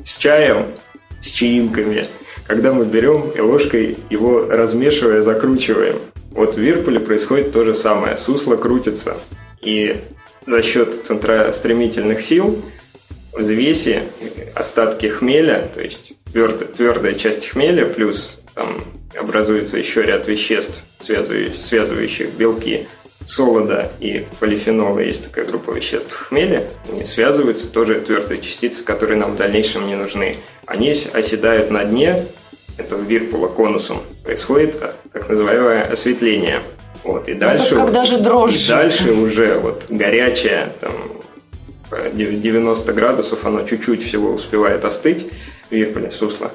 с 0.04 0.16
чаем, 0.16 0.66
с 1.20 1.28
чаинками, 1.28 2.06
когда 2.46 2.72
мы 2.72 2.84
берем 2.84 3.30
и 3.30 3.40
ложкой 3.40 3.98
его 4.10 4.46
размешивая, 4.46 5.22
закручиваем. 5.22 5.98
Вот 6.30 6.56
в 6.56 6.58
Вирпуле 6.58 7.00
происходит 7.00 7.52
то 7.52 7.64
же 7.64 7.74
самое. 7.74 8.16
Сусло 8.16 8.56
крутится, 8.56 9.16
и 9.60 10.00
за 10.46 10.62
счет 10.62 10.94
центростремительных 10.94 12.22
сил 12.22 12.62
взвеси 13.32 14.02
остатки 14.54 15.06
хмеля, 15.06 15.68
то 15.74 15.82
есть 15.82 16.12
твердая, 16.32 16.68
твердая 16.68 17.14
часть 17.14 17.48
хмеля, 17.48 17.86
плюс 17.86 18.40
там 18.54 18.84
образуется 19.16 19.78
еще 19.78 20.02
ряд 20.02 20.28
веществ, 20.28 20.82
связывающих, 21.00 21.56
связывающих 21.56 22.30
белки 22.32 22.86
солода 23.26 23.92
и 24.00 24.26
полифенола, 24.40 24.98
есть 25.00 25.24
такая 25.24 25.44
группа 25.44 25.70
веществ 25.70 26.12
в 26.12 26.28
хмеле, 26.28 26.68
они 26.90 27.04
связываются, 27.04 27.70
тоже 27.70 28.00
твердые 28.00 28.40
частицы, 28.40 28.84
которые 28.84 29.18
нам 29.18 29.32
в 29.32 29.36
дальнейшем 29.36 29.86
не 29.86 29.94
нужны. 29.94 30.38
Они 30.66 30.90
оседают 30.90 31.70
на 31.70 31.84
дне 31.84 32.26
этого 32.76 33.00
вирпула 33.00 33.48
конусом. 33.48 34.02
Происходит 34.24 34.80
так 35.12 35.28
называемое 35.28 35.84
осветление. 35.84 36.62
Вот, 37.04 37.28
и 37.28 37.34
ну, 37.34 37.40
дальше, 37.40 37.74
ну, 37.74 37.84
когда 37.84 38.04
же 38.04 38.18
дрожжи? 38.18 38.64
И 38.64 38.68
дальше 38.68 39.10
уже 39.10 39.58
вот 39.58 39.86
горячая, 39.88 40.72
там, 40.80 40.94
90 42.12 42.92
градусов, 42.92 43.44
оно 43.44 43.66
чуть-чуть 43.66 44.02
всего 44.02 44.32
успевает 44.32 44.84
остыть, 44.84 45.26
вирпель, 45.70 46.10
сусло. 46.10 46.50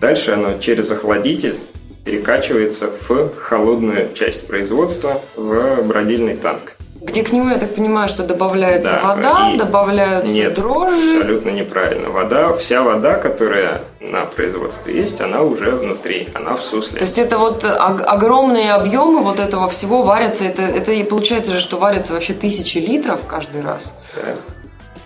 Дальше 0.00 0.32
оно 0.32 0.58
через 0.58 0.90
охладитель 0.90 1.56
перекачивается 2.04 2.90
в 3.08 3.34
холодную 3.36 4.12
часть 4.14 4.46
производства, 4.46 5.22
в 5.34 5.82
бродильный 5.82 6.36
танк. 6.36 6.75
Где 7.06 7.22
к 7.22 7.30
нему, 7.30 7.50
я 7.50 7.58
так 7.58 7.72
понимаю, 7.76 8.08
что 8.08 8.24
добавляется 8.24 8.98
да, 9.00 9.14
вода, 9.14 9.50
и... 9.54 9.56
добавляются 9.56 10.32
Нет, 10.32 10.54
дрожжи. 10.54 11.18
абсолютно 11.18 11.50
неправильно. 11.50 12.10
Вода, 12.10 12.52
вся 12.56 12.82
вода, 12.82 13.14
которая 13.14 13.82
на 14.00 14.24
производстве 14.24 14.98
есть, 14.98 15.20
она 15.20 15.42
уже 15.42 15.70
внутри, 15.70 16.28
она 16.34 16.56
в 16.56 16.62
сусле. 16.62 16.98
То 16.98 17.04
есть 17.04 17.16
это 17.18 17.38
вот 17.38 17.64
огромные 17.64 18.72
объемы 18.72 19.22
вот 19.22 19.38
этого 19.38 19.68
всего 19.68 20.02
варятся, 20.02 20.46
это, 20.46 20.62
это 20.62 20.90
и 20.90 21.04
получается 21.04 21.52
же, 21.52 21.60
что 21.60 21.76
варятся 21.76 22.12
вообще 22.12 22.34
тысячи 22.34 22.78
литров 22.78 23.20
каждый 23.28 23.62
раз. 23.62 23.94
Да. 24.16 24.34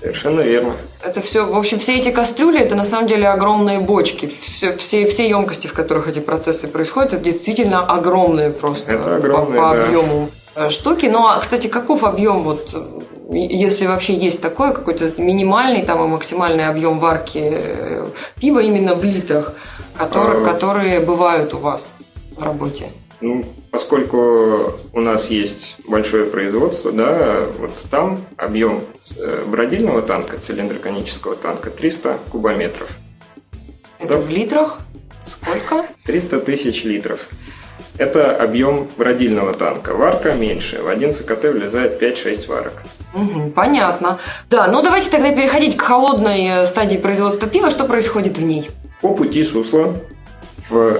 Совершенно 0.00 0.40
верно. 0.40 0.76
Это 1.02 1.20
все, 1.20 1.44
в 1.44 1.54
общем, 1.54 1.78
все 1.78 1.98
эти 1.98 2.10
кастрюли, 2.10 2.60
это 2.60 2.74
на 2.74 2.86
самом 2.86 3.08
деле 3.08 3.28
огромные 3.28 3.80
бочки. 3.80 4.26
Все, 4.26 4.74
все, 4.78 5.06
все 5.06 5.28
емкости, 5.28 5.66
в 5.66 5.74
которых 5.74 6.08
эти 6.08 6.20
процессы 6.20 6.66
происходят, 6.66 7.12
это 7.12 7.22
действительно 7.22 7.84
огромные 7.84 8.50
просто 8.50 8.92
это 8.92 9.16
огромные, 9.16 9.60
по, 9.60 9.68
по 9.68 9.76
да. 9.76 9.84
объему 9.84 10.30
штуки. 10.68 11.06
Ну, 11.06 11.26
а, 11.26 11.38
кстати, 11.38 11.68
каков 11.68 12.04
объем, 12.04 12.42
вот, 12.42 12.74
если 13.30 13.86
вообще 13.86 14.14
есть 14.14 14.40
такой, 14.40 14.74
какой-то 14.74 15.12
минимальный 15.20 15.82
там 15.82 16.04
и 16.04 16.08
максимальный 16.08 16.66
объем 16.66 16.98
варки 16.98 17.40
э, 17.42 18.06
пива 18.40 18.60
именно 18.60 18.94
в 18.94 19.04
литрах, 19.04 19.54
который, 19.96 20.42
а... 20.42 20.44
которые 20.44 21.00
бывают 21.00 21.54
у 21.54 21.58
вас 21.58 21.94
в 22.36 22.42
работе? 22.42 22.86
Ну, 23.20 23.44
поскольку 23.70 24.74
у 24.94 25.00
нас 25.00 25.30
есть 25.30 25.76
большое 25.86 26.24
производство, 26.24 26.90
да, 26.90 27.48
вот 27.58 27.72
там 27.90 28.18
объем 28.36 28.82
э, 29.16 29.44
бродильного 29.46 30.02
танка, 30.02 30.38
цилиндроконического 30.38 31.36
танка 31.36 31.70
300 31.70 32.18
кубометров. 32.30 32.88
Это 33.98 34.14
да? 34.14 34.20
в 34.20 34.28
литрах? 34.30 34.78
Сколько? 35.26 35.86
300 36.06 36.40
тысяч 36.40 36.84
литров. 36.84 37.28
Это 38.00 38.34
объем 38.34 38.88
бродильного 38.96 39.52
танка. 39.52 39.92
Варка 39.92 40.32
меньше. 40.32 40.80
В 40.80 40.88
один 40.88 41.12
ЦКТ 41.12 41.44
влезает 41.52 42.02
5-6 42.02 42.48
варок. 42.48 42.72
Угу, 43.12 43.50
понятно. 43.50 44.18
Да, 44.48 44.68
ну 44.68 44.80
давайте 44.80 45.10
тогда 45.10 45.30
переходить 45.32 45.76
к 45.76 45.82
холодной 45.82 46.46
э, 46.46 46.64
стадии 46.64 46.96
производства 46.96 47.46
пива. 47.46 47.68
Что 47.68 47.84
происходит 47.84 48.38
в 48.38 48.42
ней? 48.42 48.70
По 49.02 49.12
пути 49.12 49.44
сусла 49.44 49.96
в 50.70 50.96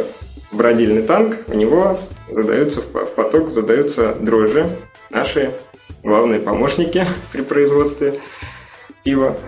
бродильный 0.53 1.01
танк, 1.01 1.39
в 1.47 1.55
него 1.55 1.99
задаются 2.29 2.83
в 2.83 3.15
поток 3.15 3.49
задаются 3.49 4.15
дрожжи, 4.21 4.77
наши 5.09 5.55
главные 6.03 6.39
помощники 6.39 7.07
при 7.33 7.41
производстве 7.41 8.21
пива. 9.05 9.39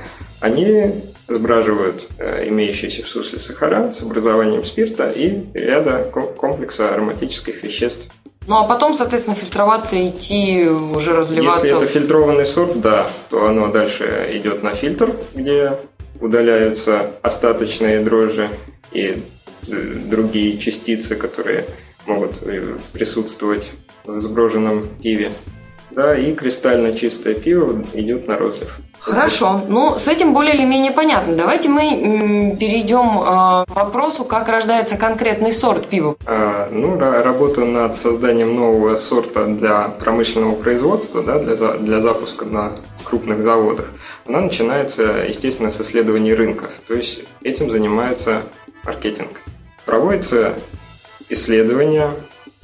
Они 0.41 1.12
сбраживают 1.29 2.09
э, 2.19 2.49
имеющиеся 2.49 3.03
в 3.03 3.09
сусле 3.09 3.39
сахара 3.39 3.93
с 3.93 4.03
образованием 4.03 4.65
спирта 4.65 5.11
и 5.11 5.45
ряда 5.55 6.11
комплекса 6.37 6.93
ароматических 6.93 7.63
веществ. 7.63 8.09
Ну 8.47 8.57
а 8.57 8.65
потом, 8.65 8.95
соответственно, 8.95 9.37
фильтроваться 9.37 9.97
идти, 10.09 10.67
уже 10.69 11.15
разливаться. 11.15 11.65
Если 11.65 11.77
это 11.77 11.87
фильтрованный 11.87 12.45
сорт, 12.45 12.81
да, 12.81 13.11
то 13.31 13.47
оно 13.47 13.69
дальше 13.69 14.31
идет 14.33 14.63
на 14.63 14.75
фильтр, 14.75 15.15
где 15.35 15.79
удаляются 16.21 17.13
остаточные 17.23 18.01
дрожжи 18.01 18.49
и 18.91 19.23
другие 19.63 20.59
частицы, 20.59 21.15
которые 21.15 21.67
могут 22.07 22.43
э, 22.43 22.79
присутствовать 22.93 23.71
в 24.05 24.19
сброженном 24.19 24.89
пиве. 25.03 25.33
Да, 25.95 26.17
и 26.17 26.35
кристально 26.35 26.95
чистое 26.95 27.35
пиво 27.35 27.85
идет 27.95 28.29
на 28.29 28.39
розлив. 28.39 28.79
Хорошо, 29.03 29.61
ну 29.69 29.99
с 29.99 30.07
этим 30.07 30.33
более 30.33 30.55
или 30.55 30.65
менее 30.65 30.93
понятно. 30.93 31.35
Давайте 31.35 31.69
мы 31.69 32.57
перейдем 32.59 33.21
э, 33.21 33.65
к 33.67 33.75
вопросу, 33.75 34.25
как 34.25 34.49
рождается 34.49 34.97
конкретный 34.97 35.53
сорт 35.53 35.89
пива. 35.89 36.15
А, 36.25 36.69
ну, 36.71 36.97
работа 36.99 37.65
над 37.65 37.97
созданием 37.97 38.55
нового 38.55 38.95
сорта 38.95 39.47
для 39.47 39.89
промышленного 39.89 40.55
производства, 40.55 41.21
да, 41.23 41.41
для, 41.41 41.57
для 41.57 42.01
запуска 42.01 42.45
на 42.45 42.75
крупных 43.03 43.43
заводах, 43.43 43.87
она 44.27 44.41
начинается, 44.41 45.25
естественно, 45.27 45.71
с 45.71 45.81
исследований 45.81 46.33
рынков. 46.33 46.71
То 46.87 46.95
есть 46.95 47.25
этим 47.43 47.71
занимается 47.71 48.43
маркетинг. 48.85 49.41
Проводится 49.85 50.55
исследование 51.29 52.15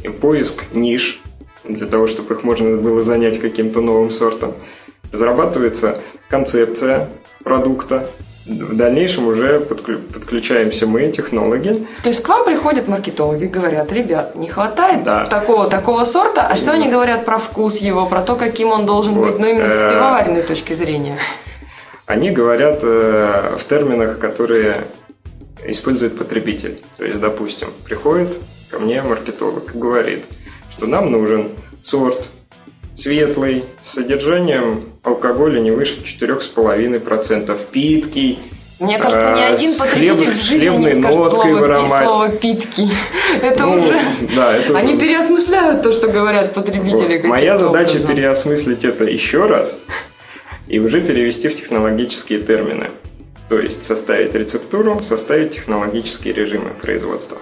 и 0.04 0.08
поиск 0.08 0.64
ниш 0.72 1.20
для 1.68 1.86
того, 1.86 2.06
чтобы 2.06 2.34
их 2.34 2.44
можно 2.44 2.76
было 2.76 3.02
занять 3.02 3.38
каким-то 3.40 3.80
новым 3.80 4.10
сортом. 4.10 4.54
Разрабатывается 5.12 5.98
концепция 6.28 7.08
продукта, 7.42 8.08
в 8.48 8.76
дальнейшем 8.76 9.26
уже 9.26 9.60
подключаемся 9.60 10.86
мы, 10.86 11.10
технологи. 11.12 11.86
То 12.02 12.08
есть 12.08 12.22
к 12.22 12.28
вам 12.28 12.44
приходят 12.44 12.88
маркетологи, 12.88 13.44
говорят, 13.44 13.92
ребят, 13.92 14.36
не 14.36 14.48
хватает 14.48 15.04
да. 15.04 15.26
такого, 15.26 15.68
такого 15.68 16.04
сорта, 16.04 16.46
а 16.46 16.56
что 16.56 16.72
они 16.72 16.88
говорят 16.88 17.26
про 17.26 17.38
вкус 17.38 17.76
его, 17.76 18.06
про 18.06 18.22
то, 18.22 18.36
каким 18.36 18.70
он 18.70 18.86
должен 18.86 19.14
вот. 19.14 19.26
быть, 19.26 19.38
ну 19.38 19.48
именно 19.48 19.68
с 19.68 19.74
э, 19.74 19.90
пивоваренной 19.90 20.42
точки 20.42 20.72
зрения? 20.72 21.18
Они 22.06 22.30
говорят 22.30 22.80
э, 22.82 23.56
в 23.58 23.64
терминах, 23.68 24.18
которые 24.18 24.88
использует 25.66 26.16
потребитель. 26.16 26.82
То 26.96 27.04
есть, 27.04 27.20
допустим, 27.20 27.68
приходит 27.84 28.34
ко 28.70 28.78
мне 28.78 29.02
маркетолог 29.02 29.74
и 29.74 29.78
говорит, 29.78 30.24
что 30.78 30.86
нам 30.86 31.10
нужен 31.10 31.48
сорт 31.82 32.28
светлый, 32.94 33.64
с 33.82 33.94
содержанием 33.94 34.90
алкоголя 35.02 35.60
не 35.60 35.70
выше 35.72 36.02
4,5%, 36.04 37.58
питкий, 37.72 38.38
Мне 38.78 38.98
кажется, 38.98 39.32
ни 39.36 39.40
А, 39.40 39.52
один 39.54 39.70
с 39.72 39.76
потребитель 39.78 40.26
хлеб- 40.28 40.30
в 40.30 40.34
жизни 40.42 40.68
не 40.76 40.90
скажет 40.90 41.14
слово, 41.14 41.40
в 41.40 41.42
пи- 41.42 41.64
аромате. 41.64 42.04
слово 42.04 42.28
«питки». 42.28 42.88
Это 43.42 43.66
Ну, 43.66 43.78
уже... 43.80 44.00
да, 44.36 44.56
это 44.56 44.78
Они 44.78 44.94
уже- 44.94 45.00
переосмысляют 45.00 45.82
то, 45.82 45.92
что 45.92 46.06
говорят 46.08 46.54
потребители. 46.54 47.16
Вот. 47.18 47.24
Моя 47.28 47.56
задача 47.56 47.90
образом. 47.96 48.14
переосмыслить 48.14 48.84
это 48.84 49.04
еще 49.04 49.46
раз 49.46 49.78
и 50.68 50.78
уже 50.78 51.00
перевести 51.00 51.48
в 51.48 51.56
технологические 51.56 52.38
термины. 52.40 52.90
То 53.48 53.58
есть 53.58 53.82
составить 53.82 54.34
рецептуру, 54.36 55.00
составить 55.02 55.54
технологические 55.56 56.34
режимы 56.34 56.70
производства. 56.70 57.38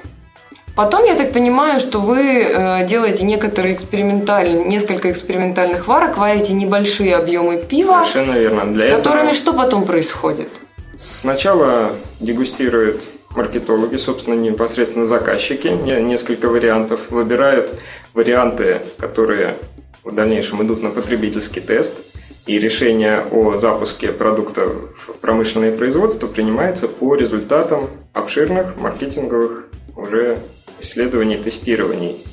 Потом, 0.77 1.05
я 1.05 1.15
так 1.17 1.33
понимаю, 1.33 1.81
что 1.81 2.01
вы 2.01 2.43
э, 2.43 2.87
делаете 2.87 3.25
некоторые 3.25 3.75
экспериментальные, 3.75 4.65
несколько 4.67 5.11
экспериментальных 5.11 5.87
варок, 5.89 6.19
варите 6.19 6.53
небольшие 6.53 7.17
объемы 7.17 7.57
пива, 7.57 8.05
Совершенно 8.05 8.39
верно. 8.39 8.73
с 8.73 8.77
Для 8.77 8.87
этого 8.89 9.03
которыми 9.03 9.33
что 9.33 9.53
потом 9.55 9.85
происходит? 9.85 10.51
сначала 10.99 11.93
дегустируют 12.21 13.09
маркетологи, 13.31 13.97
собственно, 13.97 14.35
непосредственно 14.35 15.07
заказчики, 15.07 15.69
не- 15.69 16.01
несколько 16.03 16.49
вариантов, 16.49 17.11
выбирают 17.11 17.75
варианты, 18.15 18.81
которые 18.99 19.59
в 20.05 20.15
дальнейшем 20.15 20.63
идут 20.63 20.83
на 20.83 20.91
потребительский 20.91 21.61
тест, 21.61 21.99
и 22.47 22.59
решение 22.59 23.25
о 23.31 23.57
запуске 23.57 24.09
продукта 24.13 24.69
в 24.69 25.13
промышленное 25.21 25.73
производство 25.77 26.27
принимается 26.27 26.87
по 26.87 27.15
результатам 27.15 27.89
обширных 28.15 28.77
маркетинговых 28.81 29.67
уже 29.97 30.39
исследований, 30.81 31.37
тестирований 31.37 32.25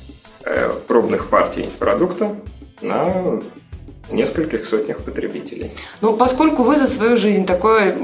э, 0.44 0.72
пробных 0.86 1.28
партий 1.28 1.68
продукта 1.78 2.34
на 2.82 3.40
нескольких 4.10 4.66
сотнях 4.66 4.98
потребителей. 4.98 5.70
Ну, 6.02 6.14
поскольку 6.14 6.62
вы 6.62 6.76
за 6.76 6.86
свою 6.86 7.16
жизнь 7.16 7.46
такое 7.46 7.96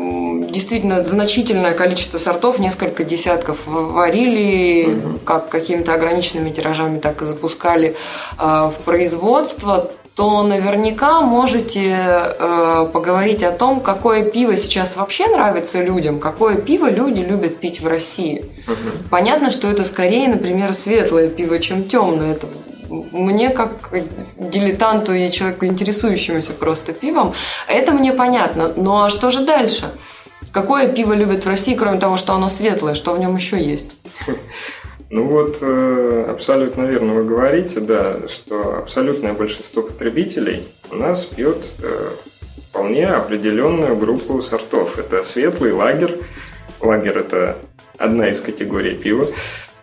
действительно 0.50 1.04
значительное 1.04 1.72
количество 1.74 2.16
сортов, 2.16 2.58
несколько 2.58 3.04
десятков 3.04 3.58
варили, 3.66 4.86
Мгм. 4.86 5.18
как 5.24 5.50
какими-то 5.50 5.92
ограниченными 5.94 6.50
тиражами, 6.50 6.98
так 7.00 7.20
и 7.20 7.26
запускали 7.26 7.96
э, 8.38 8.42
в 8.42 8.74
производство, 8.84 9.90
то 10.20 10.42
наверняка 10.42 11.22
можете 11.22 11.96
э, 11.96 12.90
поговорить 12.92 13.42
о 13.42 13.52
том, 13.52 13.80
какое 13.80 14.22
пиво 14.22 14.54
сейчас 14.54 14.96
вообще 14.96 15.26
нравится 15.28 15.82
людям, 15.82 16.20
какое 16.20 16.56
пиво 16.56 16.90
люди 16.90 17.20
любят 17.20 17.56
пить 17.56 17.80
в 17.80 17.86
России. 17.86 18.44
Понятно, 19.08 19.50
что 19.50 19.66
это 19.66 19.82
скорее, 19.82 20.28
например, 20.28 20.74
светлое 20.74 21.28
пиво, 21.28 21.58
чем 21.58 21.84
темное. 21.84 22.32
Это 22.32 22.48
мне, 22.90 23.48
как 23.48 23.94
дилетанту 24.36 25.14
и 25.14 25.30
человеку, 25.30 25.64
интересующемуся 25.64 26.52
просто 26.52 26.92
пивом, 26.92 27.32
это 27.66 27.92
мне 27.92 28.12
понятно. 28.12 28.70
Ну 28.76 29.02
а 29.02 29.08
что 29.08 29.30
же 29.30 29.46
дальше? 29.46 29.86
Какое 30.52 30.88
пиво 30.88 31.14
любят 31.14 31.46
в 31.46 31.48
России, 31.48 31.74
кроме 31.74 31.98
того, 31.98 32.18
что 32.18 32.34
оно 32.34 32.50
светлое, 32.50 32.92
что 32.94 33.14
в 33.14 33.18
нем 33.18 33.36
еще 33.36 33.58
есть? 33.58 33.96
Ну 35.10 35.26
вот, 35.26 35.58
э, 35.60 36.26
абсолютно 36.28 36.84
верно 36.84 37.14
вы 37.14 37.24
говорите, 37.24 37.80
да, 37.80 38.28
что 38.28 38.78
абсолютное 38.78 39.32
большинство 39.32 39.82
потребителей 39.82 40.68
у 40.88 40.94
нас 40.94 41.24
пьет 41.24 41.68
э, 41.82 42.10
вполне 42.68 43.08
определенную 43.08 43.96
группу 43.96 44.40
сортов. 44.40 45.00
Это 45.00 45.24
светлый 45.24 45.72
лагер. 45.72 46.16
Лагер– 46.80 47.16
это 47.18 47.58
одна 47.98 48.30
из 48.30 48.40
категорий 48.40 48.94
пива. 48.94 49.26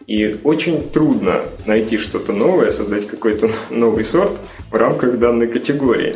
И 0.07 0.39
очень 0.45 0.89
трудно 0.89 1.41
найти 1.65 1.97
что-то 1.97 2.31
новое, 2.31 2.71
создать 2.71 3.05
какой-то 3.05 3.49
новый 3.69 4.05
сорт 4.05 4.31
в 4.71 4.75
рамках 4.75 5.19
данной 5.19 5.47
категории. 5.47 6.15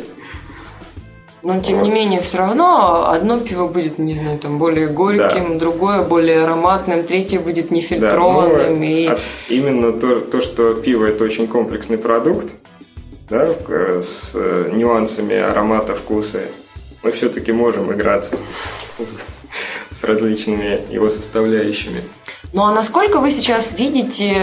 Но 1.42 1.60
тем 1.60 1.82
не 1.82 1.90
менее, 1.90 2.20
все 2.20 2.38
равно 2.38 3.08
одно 3.10 3.40
пиво 3.40 3.66
будет, 3.66 3.98
не 3.98 4.14
знаю, 4.14 4.38
там 4.38 4.58
более 4.58 4.86
горьким, 4.86 5.58
другое 5.58 6.02
более 6.02 6.44
ароматным, 6.44 7.02
третье 7.02 7.40
будет 7.40 7.68
Да, 7.68 7.74
нефильтрованным. 7.74 8.78
но 8.78 8.84
и... 8.84 9.06
от- 9.06 9.20
именно 9.48 9.92
то, 9.92 10.20
то, 10.20 10.40
что 10.40 10.74
пиво 10.74 11.04
это 11.06 11.24
очень 11.24 11.48
комплексный 11.48 11.98
продукт, 11.98 12.54
да, 13.28 13.44
э, 13.68 14.02
с 14.02 14.32
э, 14.34 14.70
нюансами 14.72 15.36
аромата, 15.36 15.94
вкуса, 15.96 16.42
мы 17.02 17.10
все-таки 17.10 17.50
можем 17.52 17.92
играться 17.92 18.36
с 19.90 20.04
различными 20.04 20.80
его 20.90 21.10
составляющими. 21.10 22.04
Ну 22.54 22.64
а 22.64 22.70
насколько 22.74 23.18
вы 23.18 23.30
сейчас 23.30 23.78
видите 23.78 24.34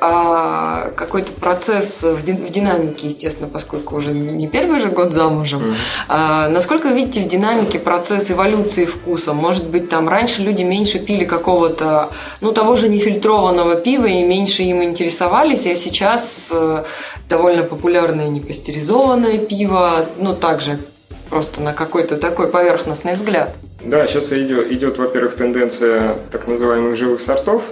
а, 0.00 0.92
какой-то 0.96 1.32
процесс 1.32 2.04
в, 2.04 2.24
ди- 2.24 2.32
в 2.32 2.50
динамике, 2.52 3.08
естественно, 3.08 3.48
поскольку 3.52 3.96
уже 3.96 4.12
не 4.12 4.46
первый 4.46 4.78
же 4.78 4.88
год 4.88 5.12
замужем, 5.12 5.74
а, 6.06 6.48
насколько 6.48 6.88
видите 6.90 7.22
в 7.22 7.26
динамике 7.26 7.80
процесс 7.80 8.30
эволюции 8.30 8.84
вкуса? 8.84 9.32
Может 9.32 9.68
быть, 9.68 9.88
там 9.88 10.08
раньше 10.08 10.42
люди 10.42 10.62
меньше 10.62 11.00
пили 11.00 11.24
какого-то, 11.24 12.10
ну, 12.40 12.52
того 12.52 12.76
же 12.76 12.88
нефильтрованного 12.88 13.74
пива 13.74 14.06
и 14.06 14.22
меньше 14.22 14.62
им 14.62 14.84
интересовались, 14.84 15.66
а 15.66 15.74
сейчас 15.74 16.50
э, 16.52 16.84
довольно 17.28 17.64
популярное 17.64 18.28
непастеризованное 18.28 19.38
пиво, 19.38 20.06
ну, 20.18 20.34
также 20.36 20.78
просто 21.28 21.60
на 21.60 21.72
какой-то 21.72 22.16
такой 22.16 22.48
поверхностный 22.48 23.14
взгляд. 23.14 23.54
Да, 23.84 24.06
сейчас 24.06 24.32
идет, 24.32 24.70
идет, 24.70 24.98
во-первых, 24.98 25.34
тенденция 25.34 26.16
так 26.30 26.46
называемых 26.46 26.96
живых 26.96 27.20
сортов. 27.20 27.64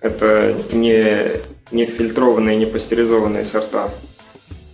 Это 0.00 0.54
не, 0.72 1.40
не 1.70 1.86
фильтрованные, 1.86 2.56
не 2.56 2.66
пастеризованные 2.66 3.44
сорта. 3.44 3.90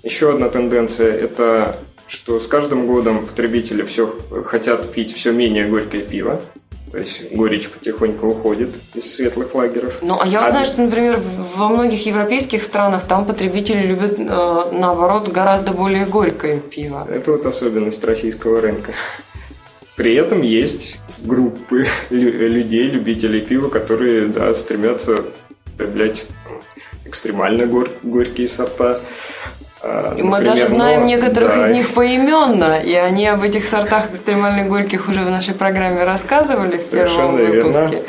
Еще 0.03 0.33
одна 0.33 0.49
тенденция– 0.49 1.13
это 1.13 1.79
что 2.09 2.41
с 2.41 2.47
каждым 2.47 2.87
годом 2.87 3.27
потребители 3.27 3.83
все 3.83 4.07
хотят 4.47 4.91
пить 4.93 5.15
все 5.15 5.31
менее 5.31 5.67
горькое 5.67 6.03
пиво. 6.03 6.41
То 6.91 6.99
есть 6.99 7.33
горечь 7.33 7.69
потихоньку 7.69 8.29
уходит 8.29 8.77
из 8.95 9.15
светлых 9.15 9.55
лагеров. 9.55 9.99
Ну, 10.03 10.19
а 10.21 10.27
я 10.27 10.41
вот 10.41 10.49
А- 10.49 10.51
знаю, 10.53 10.65
что, 10.67 10.81
например, 10.83 11.21
во 11.57 11.69
многих 11.69 12.07
европейских 12.07 12.63
странах 12.63 13.05
там 13.07 13.27
потребители 13.27 13.87
любят, 13.87 14.19
э, 14.19 14.25
наоборот, 14.73 15.29
гораздо 15.29 15.73
более 15.73 16.07
горькое 16.07 16.61
пиво. 16.61 17.07
Это 17.11 17.33
вот 17.33 17.45
особенность 17.47 18.03
российского 18.05 18.61
рынка. 18.61 18.93
При 19.97 20.15
этом 20.15 20.43
есть 20.43 20.97
группы 21.19 21.85
лю- 22.11 22.49
людей, 22.49 22.85
любителей 22.91 23.41
пива, 23.41 23.69
которые 23.69 24.27
да, 24.27 24.55
стремятся 24.55 25.25
потреблять 25.65 26.25
экстремально 27.05 27.67
гор- 27.67 27.91
горькие 28.03 28.49
сорта. 28.49 29.01
А, 29.81 30.15
И 30.19 30.23
мы 30.23 30.39
например, 30.39 30.55
даже 30.57 30.67
знаем 30.69 31.01
но- 31.03 31.07
некоторых 31.07 31.51
да, 31.51 31.69
из 31.69 31.73
них 31.73 31.95
поименно, 31.95 32.81
и 32.81 32.95
они 32.95 33.27
об 33.29 33.45
этих 33.45 33.65
сортах 33.65 34.11
экстремально 34.11 34.65
горьких 34.69 35.09
уже 35.09 35.23
в 35.23 35.31
нашей 35.31 35.55
программе 35.55 36.03
рассказывали 36.05 36.79
в 36.79 36.91
первом 36.91 37.09
Совершенно 37.09 37.37
верно. 37.39 37.63
выпуске. 37.81 38.03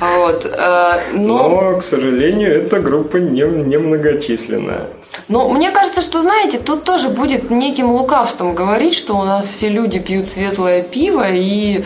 Вот. 0.00 0.44
э, 0.52 1.00
Но, 1.12 1.48
Но, 1.48 1.76
к 1.78 1.82
сожалению, 1.82 2.62
эта 2.66 2.80
группа 2.80 3.18
не, 3.18 3.42
немногочисленная. 3.42 4.88
но 5.28 5.48
мне 5.50 5.70
кажется, 5.70 6.02
что, 6.02 6.20
знаете, 6.22 6.58
тут 6.58 6.82
тоже 6.84 7.08
будет 7.08 7.50
неким 7.50 7.90
лукавством 7.92 8.54
говорить, 8.54 8.94
что 8.94 9.16
у 9.16 9.24
нас 9.24 9.46
все 9.46 9.68
люди 9.68 10.00
пьют 10.00 10.26
светлое 10.28 10.82
пиво, 10.82 11.26
и, 11.30 11.78
э, 11.78 11.82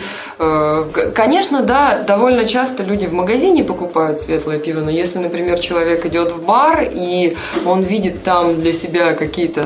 конечно, 1.13 1.63
да, 1.63 2.01
довольно 2.01 2.45
часто 2.45 2.83
люди 2.83 3.05
в 3.05 3.11
магазине 3.11 3.61
покупают 3.61 4.21
светлое 4.21 4.57
пиво, 4.57 4.79
но 4.79 4.89
если, 4.89 5.19
например, 5.19 5.59
человек 5.59 6.05
идет 6.05 6.31
в 6.31 6.45
бар, 6.45 6.87
и 6.89 7.35
он 7.65 7.81
видит 7.81 8.23
там 8.23 8.61
для 8.61 8.71
себя 8.71 9.13
какие-то, 9.15 9.65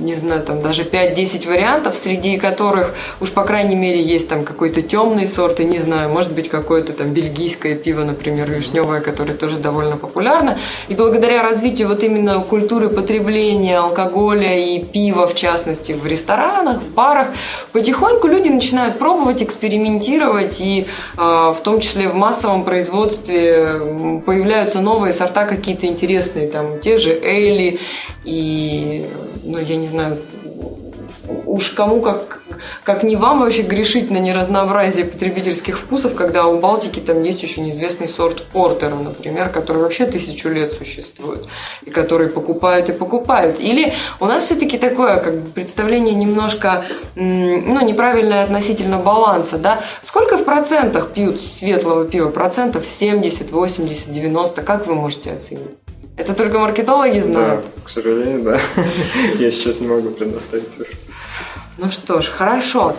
не 0.00 0.14
знаю, 0.14 0.40
там 0.40 0.62
даже 0.62 0.84
5-10 0.84 1.46
вариантов, 1.46 1.96
среди 1.98 2.38
которых 2.38 2.94
уж, 3.20 3.30
по 3.30 3.44
крайней 3.44 3.76
мере, 3.76 4.00
есть 4.00 4.26
там 4.26 4.42
какой-то 4.44 4.80
темный 4.80 5.28
сорт, 5.28 5.60
и 5.60 5.66
не 5.66 5.76
знаю, 5.78 6.08
может 6.08 6.32
быть, 6.32 6.48
какое-то 6.48 6.94
там 6.94 7.08
бельгийское 7.08 7.74
пиво, 7.74 8.02
например, 8.02 8.50
вишневое, 8.50 9.02
которое 9.02 9.34
тоже 9.34 9.58
довольно 9.58 9.98
популярно. 9.98 10.56
И 10.88 10.94
благодаря 10.94 11.42
развитию 11.42 11.88
вот 11.88 12.02
именно 12.02 12.40
культуры 12.40 12.88
потребления 12.88 13.78
алкоголя 13.78 14.56
и 14.56 14.82
пива, 14.82 15.26
в 15.26 15.34
частности, 15.34 15.92
в 15.92 16.06
ресторанах, 16.06 16.80
в 16.80 16.88
барах, 16.94 17.28
потихоньку 17.72 18.28
люди 18.28 18.48
начинают 18.48 18.98
пробовать, 18.98 19.42
экспериментировать, 19.42 20.05
и 20.60 20.86
э, 21.16 21.20
в 21.20 21.58
том 21.62 21.80
числе 21.80 22.08
в 22.08 22.14
массовом 22.14 22.64
производстве 22.64 24.22
появляются 24.24 24.80
новые 24.80 25.12
сорта 25.12 25.44
какие-то 25.44 25.86
интересные, 25.86 26.48
там 26.48 26.80
те 26.80 26.98
же 26.98 27.12
эйли 27.12 27.80
и, 28.24 29.06
ну, 29.42 29.58
я 29.58 29.76
не 29.76 29.86
знаю, 29.86 30.18
уж 31.46 31.70
кому 31.70 32.00
как, 32.00 32.42
как 32.84 33.02
не 33.02 33.16
вам 33.16 33.40
вообще 33.40 33.62
грешить 33.62 34.10
на 34.10 34.18
неразнообразие 34.18 35.04
потребительских 35.04 35.78
вкусов, 35.78 36.14
когда 36.14 36.46
у 36.46 36.58
Балтики 36.58 37.00
там 37.00 37.22
есть 37.22 37.42
еще 37.42 37.60
неизвестный 37.60 38.08
сорт 38.08 38.44
портера, 38.44 38.94
например, 38.94 39.48
который 39.48 39.82
вообще 39.82 40.06
тысячу 40.06 40.48
лет 40.48 40.72
существует, 40.72 41.48
и 41.84 41.90
который 41.90 42.28
покупают 42.28 42.88
и 42.88 42.92
покупают. 42.92 43.60
Или 43.60 43.92
у 44.20 44.26
нас 44.26 44.44
все-таки 44.44 44.78
такое 44.78 45.18
как 45.18 45.40
бы 45.40 45.50
представление 45.50 46.14
немножко 46.14 46.84
ну, 47.14 47.84
неправильное 47.84 48.44
относительно 48.44 48.98
баланса, 48.98 49.58
да? 49.58 49.80
Сколько 50.02 50.36
в 50.36 50.44
процентах 50.44 51.12
пьют 51.12 51.40
светлого 51.40 52.04
пива? 52.04 52.30
Процентов 52.30 52.86
70, 52.86 53.50
80, 53.50 54.12
90? 54.12 54.62
Как 54.62 54.86
вы 54.86 54.94
можете 54.94 55.32
оценить? 55.32 55.70
Это 56.16 56.32
только 56.34 56.58
маркетологи 56.58 57.18
Да, 57.18 57.24
знают. 57.24 57.66
к 57.84 57.88
сожалению, 57.88 58.42
да. 58.42 58.58
Я 59.38 59.50
сейчас 59.50 59.80
не 59.80 59.88
могу 59.88 60.10
предоставить 60.10 60.70
цифру. 60.70 60.96
Ну 61.78 61.90
что 61.90 62.20
ж, 62.20 62.28
хорошо. 62.28 62.94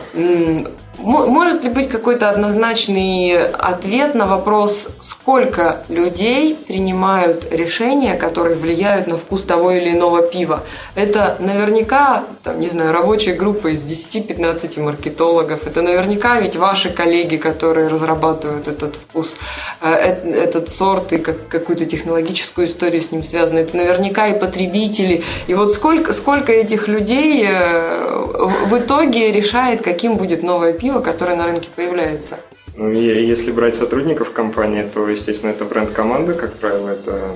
Может 0.98 1.64
ли 1.64 1.70
быть 1.70 1.90
какой-то 1.90 2.30
однозначный 2.30 3.38
ответ 3.50 4.16
на 4.16 4.26
вопрос, 4.26 4.90
сколько 5.00 5.84
людей 5.90 6.56
принимают 6.56 7.48
решения, 7.52 8.16
которые 8.16 8.56
влияют 8.56 9.06
на 9.06 9.18
вкус 9.18 9.44
того 9.44 9.72
или 9.72 9.92
иного 9.92 10.24
пива? 10.24 10.64
Это 10.96 11.38
наверняка, 11.40 12.24
там, 12.44 12.60
не 12.60 12.68
знаю, 12.68 12.94
рабочая 12.94 13.34
группа 13.34 13.68
из 13.68 13.84
10-15 13.84 14.82
маркетологов. 14.82 15.68
Это 15.68 15.84
наверняка 15.84 16.40
ведь 16.40 16.56
ваши 16.56 16.90
коллеги, 16.90 17.38
которые 17.38 17.90
разрабатывают 17.90 18.68
этот 18.68 18.96
вкус, 18.96 19.36
э, 19.82 19.94
этот 19.94 20.72
сорт 20.72 21.14
и 21.14 21.20
какую-то 21.20 21.86
технологическую 21.86 22.66
историю 22.66 23.04
с 23.04 23.12
ним 23.12 23.24
связаны. 23.24 23.60
Это 23.60 23.78
наверняка 23.78 24.28
и 24.28 24.40
потребители. 24.40 25.24
И 25.46 25.54
вот 25.54 25.74
сколько, 25.74 26.12
сколько 26.12 26.52
этих 26.52 26.88
людей 26.88 27.46
э, 27.48 28.18
в 28.66 28.78
итоге 28.80 29.32
решает, 29.32 29.84
каким 29.84 30.16
будет 30.18 30.42
новое 30.42 30.74
пиво, 30.74 30.87
пива, 30.88 31.02
которое 31.02 31.36
на 31.36 31.46
рынке 31.46 31.70
появляется? 31.76 32.38
Ну, 32.76 32.92
если 32.92 33.52
брать 33.52 33.76
сотрудников 33.76 34.32
компании, 34.32 34.90
то, 34.94 35.08
естественно, 35.10 35.52
это 35.52 35.66
бренд-команда, 35.66 36.34
как 36.34 36.54
правило, 36.54 36.90
это 36.90 37.36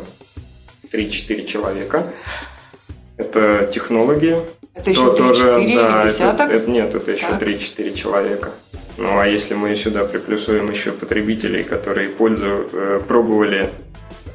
3-4 0.93 1.45
человека. 1.45 2.05
Это 3.17 3.69
технологи. 3.71 4.39
Это 4.73 4.91
еще 4.91 5.01
3-4 5.01 5.17
тоже, 5.17 5.63
или 5.63 5.75
да, 5.75 6.03
десяток? 6.03 6.47
Это, 6.47 6.55
это, 6.55 6.71
нет, 6.71 6.95
это 6.95 7.11
еще 7.11 7.27
так. 7.27 7.41
3-4 7.41 7.93
человека. 7.93 8.51
Ну, 8.97 9.19
а 9.19 9.27
если 9.27 9.53
мы 9.55 9.75
сюда 9.75 10.05
приплюсуем 10.05 10.69
еще 10.69 10.91
потребителей, 10.91 11.63
которые 11.63 12.07
пользу, 12.07 12.69
э, 12.71 13.01
пробовали 13.05 13.69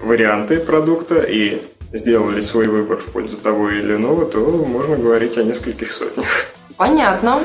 варианты 0.02 0.60
продукта 0.60 1.22
и 1.22 1.62
сделали 1.92 2.42
свой 2.42 2.66
выбор 2.66 2.98
в 2.98 3.06
пользу 3.06 3.36
того 3.38 3.70
или 3.70 3.94
иного, 3.94 4.26
то 4.26 4.40
можно 4.40 4.96
говорить 4.96 5.38
о 5.38 5.42
нескольких 5.42 5.90
сотнях. 5.90 6.26
Понятно. 6.76 7.40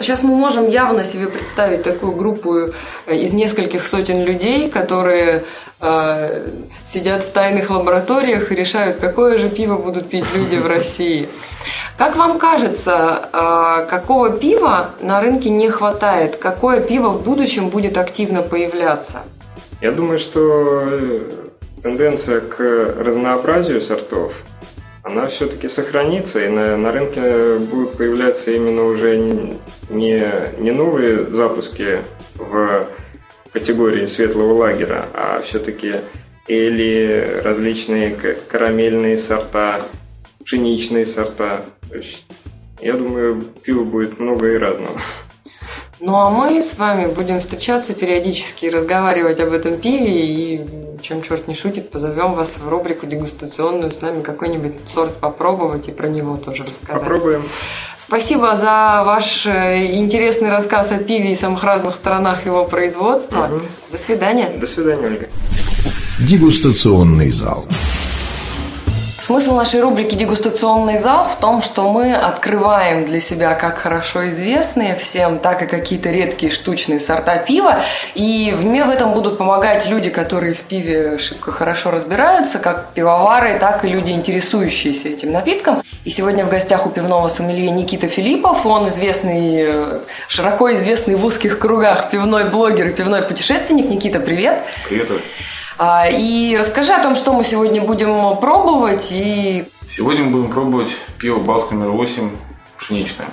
Сейчас 0.00 0.22
мы 0.22 0.34
можем 0.36 0.68
явно 0.68 1.02
себе 1.02 1.26
представить 1.26 1.82
такую 1.82 2.12
группу 2.12 2.54
э, 3.06 3.16
из 3.16 3.32
нескольких 3.32 3.84
сотен 3.84 4.24
людей, 4.24 4.70
которые 4.70 5.42
э, 5.80 6.50
сидят 6.86 7.24
в 7.24 7.32
тайных 7.32 7.70
лабораториях 7.70 8.52
и 8.52 8.54
решают, 8.54 8.98
какое 8.98 9.38
же 9.38 9.50
пиво 9.50 9.76
будут 9.76 10.08
пить 10.08 10.24
люди 10.36 10.54
в 10.54 10.66
России. 10.66 11.28
Как 11.96 12.14
вам 12.14 12.38
кажется, 12.38 13.28
э, 13.32 13.86
какого 13.90 14.30
пива 14.36 14.90
на 15.00 15.20
рынке 15.20 15.50
не 15.50 15.68
хватает? 15.68 16.36
Какое 16.36 16.80
пиво 16.80 17.08
в 17.08 17.22
будущем 17.24 17.68
будет 17.68 17.98
активно 17.98 18.42
появляться? 18.42 19.22
Я 19.80 19.90
думаю, 19.90 20.18
что 20.18 20.84
э, 20.92 21.30
тенденция 21.82 22.40
к 22.40 22.94
разнообразию 22.98 23.80
сортов– 23.80 24.32
она 25.08 25.26
все-таки 25.26 25.68
сохранится, 25.68 26.44
и 26.44 26.48
на, 26.48 26.76
на 26.76 26.92
рынке 26.92 27.56
будут 27.56 27.96
появляться 27.96 28.50
именно 28.50 28.84
уже 28.84 29.16
не, 29.16 30.60
не 30.60 30.70
новые 30.70 31.26
запуски 31.32 31.98
в 32.36 32.88
категории 33.52 34.06
светлого 34.06 34.52
лагера, 34.52 35.08
а 35.14 35.40
все-таки 35.40 35.96
или 36.46 37.40
различные 37.42 38.16
карамельные 38.48 39.16
сорта, 39.16 39.82
пшеничные 40.44 41.06
сорта. 41.06 41.64
Я 42.80 42.94
думаю, 42.94 43.42
пива 43.62 43.84
будет 43.84 44.18
много 44.18 44.52
и 44.52 44.56
разного. 44.56 45.00
Ну 46.00 46.16
а 46.16 46.30
мы 46.30 46.62
с 46.62 46.78
вами 46.78 47.06
будем 47.06 47.40
встречаться 47.40 47.92
периодически 47.92 48.66
и 48.66 48.70
разговаривать 48.70 49.40
об 49.40 49.52
этом 49.52 49.78
пиве 49.78 50.26
и 50.26 50.66
чем 51.02 51.22
черт 51.22 51.48
не 51.48 51.54
шутит, 51.54 51.90
позовем 51.90 52.34
вас 52.34 52.56
в 52.58 52.68
рубрику 52.68 53.06
дегустационную 53.06 53.90
с 53.90 54.00
нами 54.00 54.22
какой-нибудь 54.22 54.74
сорт 54.86 55.14
попробовать 55.16 55.88
и 55.88 55.92
про 55.92 56.08
него 56.08 56.36
тоже 56.36 56.64
рассказать. 56.64 57.02
Попробуем. 57.02 57.48
Спасибо 57.96 58.56
за 58.56 59.02
ваш 59.04 59.46
э, 59.46 59.96
интересный 59.96 60.50
рассказ 60.50 60.92
о 60.92 60.98
пиве 60.98 61.32
и 61.32 61.34
самых 61.34 61.62
разных 61.62 61.94
сторонах 61.94 62.46
его 62.46 62.64
производства. 62.64 63.44
Угу. 63.44 63.62
До 63.92 63.98
свидания. 63.98 64.48
До 64.56 64.66
свидания, 64.66 65.06
Ольга. 65.06 65.28
Дегустационный 66.20 67.30
зал. 67.30 67.66
Смысл 69.28 69.56
нашей 69.56 69.82
рубрики 69.82 70.14
«Дегустационный 70.14 70.96
зал» 70.96 71.26
в 71.26 71.36
том, 71.36 71.60
что 71.60 71.92
мы 71.92 72.14
открываем 72.14 73.04
для 73.04 73.20
себя 73.20 73.52
как 73.52 73.76
хорошо 73.76 74.30
известные 74.30 74.96
всем, 74.96 75.38
так 75.38 75.62
и 75.62 75.66
какие-то 75.66 76.08
редкие 76.08 76.50
штучные 76.50 76.98
сорта 76.98 77.36
пива. 77.36 77.82
И 78.14 78.56
мне 78.58 78.84
в 78.84 78.88
этом 78.88 79.12
будут 79.12 79.36
помогать 79.36 79.84
люди, 79.84 80.08
которые 80.08 80.54
в 80.54 80.62
пиве 80.62 81.18
шибко 81.18 81.52
хорошо 81.52 81.90
разбираются, 81.90 82.58
как 82.58 82.94
пивовары, 82.94 83.58
так 83.58 83.84
и 83.84 83.88
люди, 83.88 84.12
интересующиеся 84.12 85.10
этим 85.10 85.30
напитком. 85.32 85.82
И 86.06 86.08
сегодня 86.08 86.46
в 86.46 86.48
гостях 86.48 86.86
у 86.86 86.88
пивного 86.88 87.28
сомелье 87.28 87.70
Никита 87.70 88.08
Филиппов. 88.08 88.64
Он 88.64 88.88
известный, 88.88 90.00
широко 90.28 90.72
известный 90.72 91.16
в 91.16 91.24
узких 91.26 91.58
кругах 91.58 92.08
пивной 92.08 92.48
блогер 92.48 92.88
и 92.88 92.92
пивной 92.94 93.20
путешественник. 93.20 93.90
Никита, 93.90 94.20
привет! 94.20 94.62
Привет, 94.88 95.10
и 96.10 96.56
расскажи 96.58 96.92
о 96.92 97.02
том, 97.02 97.14
что 97.14 97.32
мы 97.32 97.44
сегодня 97.44 97.82
будем 97.82 98.36
пробовать. 98.38 99.08
И... 99.10 99.64
Сегодня 99.90 100.24
мы 100.24 100.30
будем 100.32 100.50
пробовать 100.50 100.90
пиво 101.18 101.40
Балс 101.40 101.70
номер 101.70 101.90
8 101.90 102.30
пшеничное. 102.78 103.28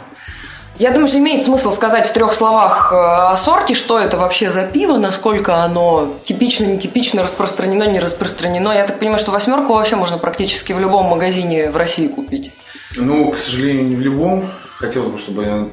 Я 0.77 0.91
думаю, 0.91 1.07
что 1.07 1.19
имеет 1.19 1.43
смысл 1.43 1.71
сказать 1.71 2.05
в 2.05 2.11
трех 2.11 2.33
словах 2.33 2.91
э, 2.91 2.95
о 2.97 3.37
сорте, 3.37 3.75
что 3.75 3.97
это 3.97 4.17
вообще 4.17 4.51
за 4.51 4.63
пиво, 4.63 4.97
насколько 4.97 5.63
оно 5.63 6.15
типично, 6.25 6.65
нетипично, 6.65 7.23
распространено, 7.23 7.83
не 7.83 8.01
распространено. 8.01 8.73
Я 8.73 8.85
так 8.85 8.99
понимаю, 8.99 9.19
что 9.19 9.31
восьмерку 9.31 9.73
вообще 9.73 9.95
можно 9.95 10.17
практически 10.17 10.73
в 10.73 10.79
любом 10.79 11.05
магазине 11.05 11.71
в 11.71 11.77
России 11.77 12.07
купить. 12.07 12.51
Ну, 12.97 13.31
к 13.31 13.37
сожалению, 13.37 13.87
не 13.87 13.95
в 13.95 14.01
любом. 14.01 14.49
Хотелось 14.77 15.07
бы, 15.07 15.17
чтобы 15.17 15.69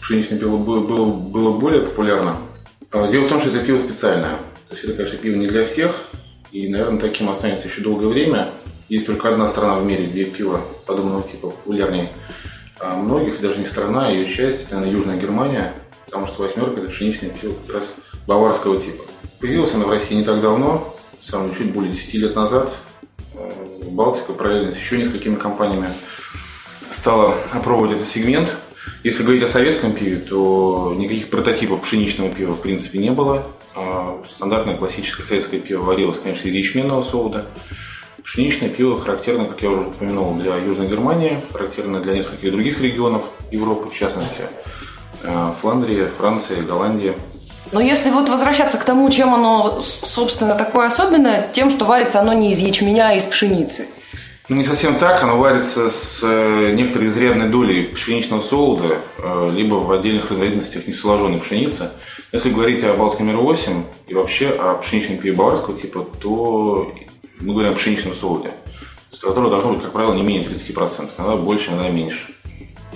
пшеничное 0.00 0.36
пиво 0.36 0.56
было, 0.56 0.80
было, 0.80 1.06
было 1.06 1.56
более 1.56 1.82
популярно. 1.82 2.36
А, 2.90 3.06
дело 3.06 3.22
в 3.22 3.28
том, 3.28 3.38
что 3.38 3.50
это 3.50 3.60
пиво 3.60 3.78
специальное. 3.78 4.32
Это, 4.70 4.92
конечно, 4.92 5.18
пиво 5.18 5.36
не 5.36 5.48
для 5.48 5.64
всех, 5.64 6.04
и, 6.52 6.68
наверное, 6.68 7.00
таким 7.00 7.28
останется 7.28 7.66
еще 7.66 7.82
долгое 7.82 8.06
время. 8.06 8.52
Есть 8.88 9.06
только 9.06 9.28
одна 9.28 9.48
страна 9.48 9.76
в 9.76 9.84
мире, 9.84 10.06
где 10.06 10.24
пиво 10.24 10.62
подобного 10.86 11.22
типа 11.22 11.50
популярнее 11.50 12.12
а 12.78 12.96
многих, 12.96 13.40
даже 13.40 13.58
не 13.58 13.66
страна, 13.66 14.06
а 14.06 14.10
ее 14.10 14.26
часть, 14.26 14.62
это, 14.62 14.76
наверное, 14.76 14.96
Южная 14.96 15.16
Германия, 15.18 15.74
потому 16.06 16.26
что 16.26 16.42
восьмерка– 16.42 16.80
это 16.80 16.88
пшеничное 16.88 17.30
пиво 17.30 17.54
как 17.66 17.76
раз 17.76 17.92
баварского 18.26 18.80
типа. 18.80 19.04
Появилась 19.38 19.74
она 19.74 19.84
в 19.84 19.90
России 19.90 20.14
не 20.14 20.24
так 20.24 20.40
давно, 20.40 20.96
самое 21.20 21.54
чуть 21.54 21.72
более 21.72 21.92
10 21.92 22.14
лет 22.14 22.36
назад. 22.36 22.74
Э, 23.34 23.50
Балтика 23.90 24.32
параллельно 24.32 24.72
с 24.72 24.76
еще 24.76 24.96
несколькими 24.96 25.34
компаниями 25.34 25.88
стала 26.90 27.34
опробовать 27.52 27.96
этот 27.96 28.08
сегмент– 28.08 28.56
если 29.02 29.22
говорить 29.22 29.42
о 29.42 29.48
советском 29.48 29.92
пиве, 29.92 30.16
то 30.16 30.94
никаких 30.96 31.30
прототипов 31.30 31.82
пшеничного 31.82 32.30
пива 32.30 32.54
в 32.54 32.60
принципе 32.60 32.98
не 32.98 33.10
было. 33.10 33.46
А 33.74 34.22
стандартное 34.34 34.76
классическое 34.76 35.24
советское 35.24 35.58
пиво 35.58 35.82
варилось, 35.82 36.18
конечно, 36.22 36.48
из 36.48 36.54
ячменного 36.54 37.02
солода. 37.02 37.44
Пшеничное 38.22 38.68
пиво 38.68 39.00
характерно, 39.00 39.46
как 39.46 39.62
я 39.62 39.70
уже 39.70 39.82
упомянул, 39.82 40.34
для 40.34 40.56
Южной 40.56 40.88
Германии, 40.88 41.38
характерно 41.52 42.00
для 42.00 42.14
нескольких 42.14 42.50
других 42.50 42.80
регионов 42.80 43.30
Европы, 43.50 43.88
в 43.88 43.98
частности, 43.98 44.44
э, 45.22 45.52
Фландрия, 45.60 46.06
Франция, 46.06 46.62
Голландия. 46.62 47.14
Но 47.72 47.80
если 47.80 48.10
вот 48.10 48.28
возвращаться 48.28 48.78
к 48.78 48.84
тому, 48.84 49.08
чем 49.10 49.32
оно, 49.32 49.80
собственно, 49.80 50.54
такое 50.54 50.86
особенное, 50.86 51.48
тем, 51.52 51.70
что 51.70 51.84
варится 51.86 52.20
оно 52.20 52.32
не 52.32 52.52
из 52.52 52.58
ячменя, 52.58 53.10
а 53.10 53.14
из 53.14 53.24
пшеницы– 53.24 53.88
ну, 54.50 54.56
не 54.56 54.64
совсем 54.64 54.98
так. 54.98 55.22
Оно 55.22 55.38
варится 55.38 55.90
с 55.90 56.20
э, 56.24 56.72
некоторой 56.74 57.08
изрядной 57.08 57.48
долей 57.48 57.84
пшеничного 57.84 58.40
солода, 58.40 59.00
э, 59.18 59.50
либо 59.54 59.76
в 59.76 59.92
отдельных 59.92 60.28
разновидностях 60.28 60.88
несоложенной 60.88 61.40
пшеницы. 61.40 61.92
Если 62.32 62.50
говорить 62.50 62.82
о 62.82 62.94
Балтском 62.94 63.26
мире 63.26 63.38
8 63.38 63.84
и 64.08 64.14
вообще 64.14 64.48
о 64.48 64.74
пшеничном 64.74 65.18
пиве 65.18 65.36
баварского 65.36 65.78
типа, 65.78 66.04
то 66.20 66.92
мы 67.38 67.52
говорим 67.52 67.70
о 67.70 67.74
пшеничном 67.74 68.14
солоде. 68.16 68.52
Температура 69.12 69.50
должна 69.50 69.70
быть, 69.72 69.82
как 69.82 69.92
правило, 69.92 70.14
не 70.14 70.22
менее 70.22 70.44
30%. 70.44 71.10
Иногда 71.16 71.36
больше, 71.36 71.70
иногда 71.70 71.88
меньше. 71.88 72.34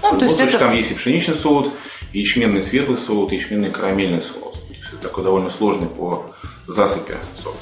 Ну, 0.03 0.19
то 0.19 0.25
есть 0.25 0.41
это... 0.41 0.59
там 0.59 0.75
есть 0.75 0.91
и 0.91 0.95
пшеничный 0.95 1.37
солод, 1.37 1.73
и 2.13 2.19
ячменный 2.19 2.63
светлый 2.63 2.99
солод, 2.99 3.33
и 3.33 3.37
ячменный 3.37 3.71
карамельный 3.71 4.23
солод. 4.23 4.55
То 4.55 4.75
есть 4.75 4.93
это 4.93 5.03
такой 5.03 5.23
довольно 5.23 5.51
сложный 5.51 5.87
по 5.87 6.27
засыпи 6.67 7.15
сорт. 7.41 7.59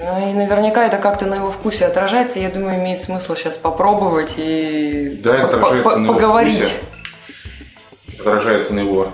Ну 0.00 0.30
и 0.30 0.32
наверняка 0.32 0.86
это 0.86 0.98
как-то 0.98 1.26
на 1.26 1.36
его 1.36 1.50
вкусе 1.50 1.86
отражается. 1.86 2.38
Я 2.38 2.50
думаю, 2.50 2.78
имеет 2.78 3.00
смысл 3.00 3.34
сейчас 3.34 3.56
попробовать 3.56 4.34
и 4.36 5.20
да, 5.22 5.36
это 5.36 5.56
отражается 5.56 5.96
на 5.98 6.04
его 6.04 6.14
поговорить. 6.14 6.58
Вкусе. 6.58 6.72
Это 8.12 8.22
отражается 8.22 8.74
на 8.74 8.80
его 8.80 9.08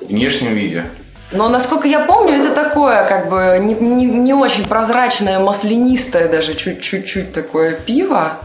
внешнем 0.00 0.52
виде. 0.52 0.84
Но, 1.30 1.48
насколько 1.48 1.86
я 1.86 2.00
помню, 2.00 2.34
это 2.40 2.54
такое, 2.54 3.04
как 3.06 3.28
бы, 3.28 3.58
не, 3.60 3.74
не, 3.74 4.06
не 4.06 4.32
очень 4.32 4.66
прозрачное, 4.66 5.38
маслянистое 5.38 6.28
даже, 6.28 6.54
чуть-чуть 6.54 7.32
такое 7.32 7.74
пиво. 7.74 8.38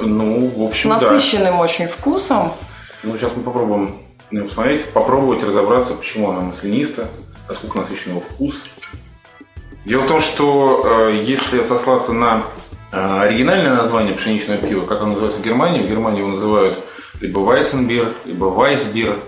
Ну, 0.00 0.48
в 0.48 0.62
общем, 0.62 0.96
С 0.96 1.02
насыщенным 1.02 1.56
да. 1.56 1.62
очень 1.62 1.86
вкусом. 1.88 2.54
Ну, 3.02 3.18
сейчас 3.18 3.32
мы 3.36 3.42
попробуем 3.42 3.98
ну, 4.30 4.46
посмотреть, 4.46 4.86
попробовать 4.86 5.42
разобраться, 5.42 5.92
почему 5.92 6.30
оно 6.30 6.40
маслянисто, 6.40 7.08
насколько 7.48 7.78
насыщен 7.78 8.12
его 8.12 8.20
вкус. 8.20 8.54
Дело 9.84 10.02
в 10.02 10.06
том, 10.06 10.20
что 10.20 11.08
э, 11.10 11.22
если 11.24 11.62
сослаться 11.62 12.12
на 12.12 12.44
э, 12.92 13.20
оригинальное 13.22 13.74
название 13.74 14.14
пшеничного 14.14 14.58
пива, 14.58 14.86
как 14.86 15.00
оно 15.00 15.10
называется 15.10 15.40
в 15.40 15.42
Германии, 15.42 15.82
в 15.82 15.88
Германии 15.88 16.20
его 16.20 16.30
называют 16.30 16.84
либо 17.20 17.40
Вайсенбир, 17.40 18.12
либо 18.24 18.44
Вайсбир. 18.44 19.18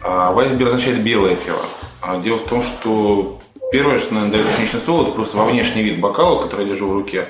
А 0.00 0.32
Вайсбер 0.32 0.68
означает 0.68 1.02
белое 1.02 1.36
пиво. 1.36 1.58
А 2.00 2.18
дело 2.18 2.38
в 2.38 2.48
том, 2.48 2.62
что 2.62 3.38
первое, 3.72 3.98
что, 3.98 4.14
наверное, 4.14 4.38
дает 4.38 4.52
пшеничный 4.52 4.80
солод, 4.80 5.08
это 5.08 5.16
просто 5.16 5.36
во 5.36 5.44
внешний 5.44 5.82
вид 5.82 6.00
бокала, 6.00 6.42
который 6.42 6.66
я 6.66 6.72
держу 6.72 6.88
в 6.88 6.92
руке. 6.92 7.26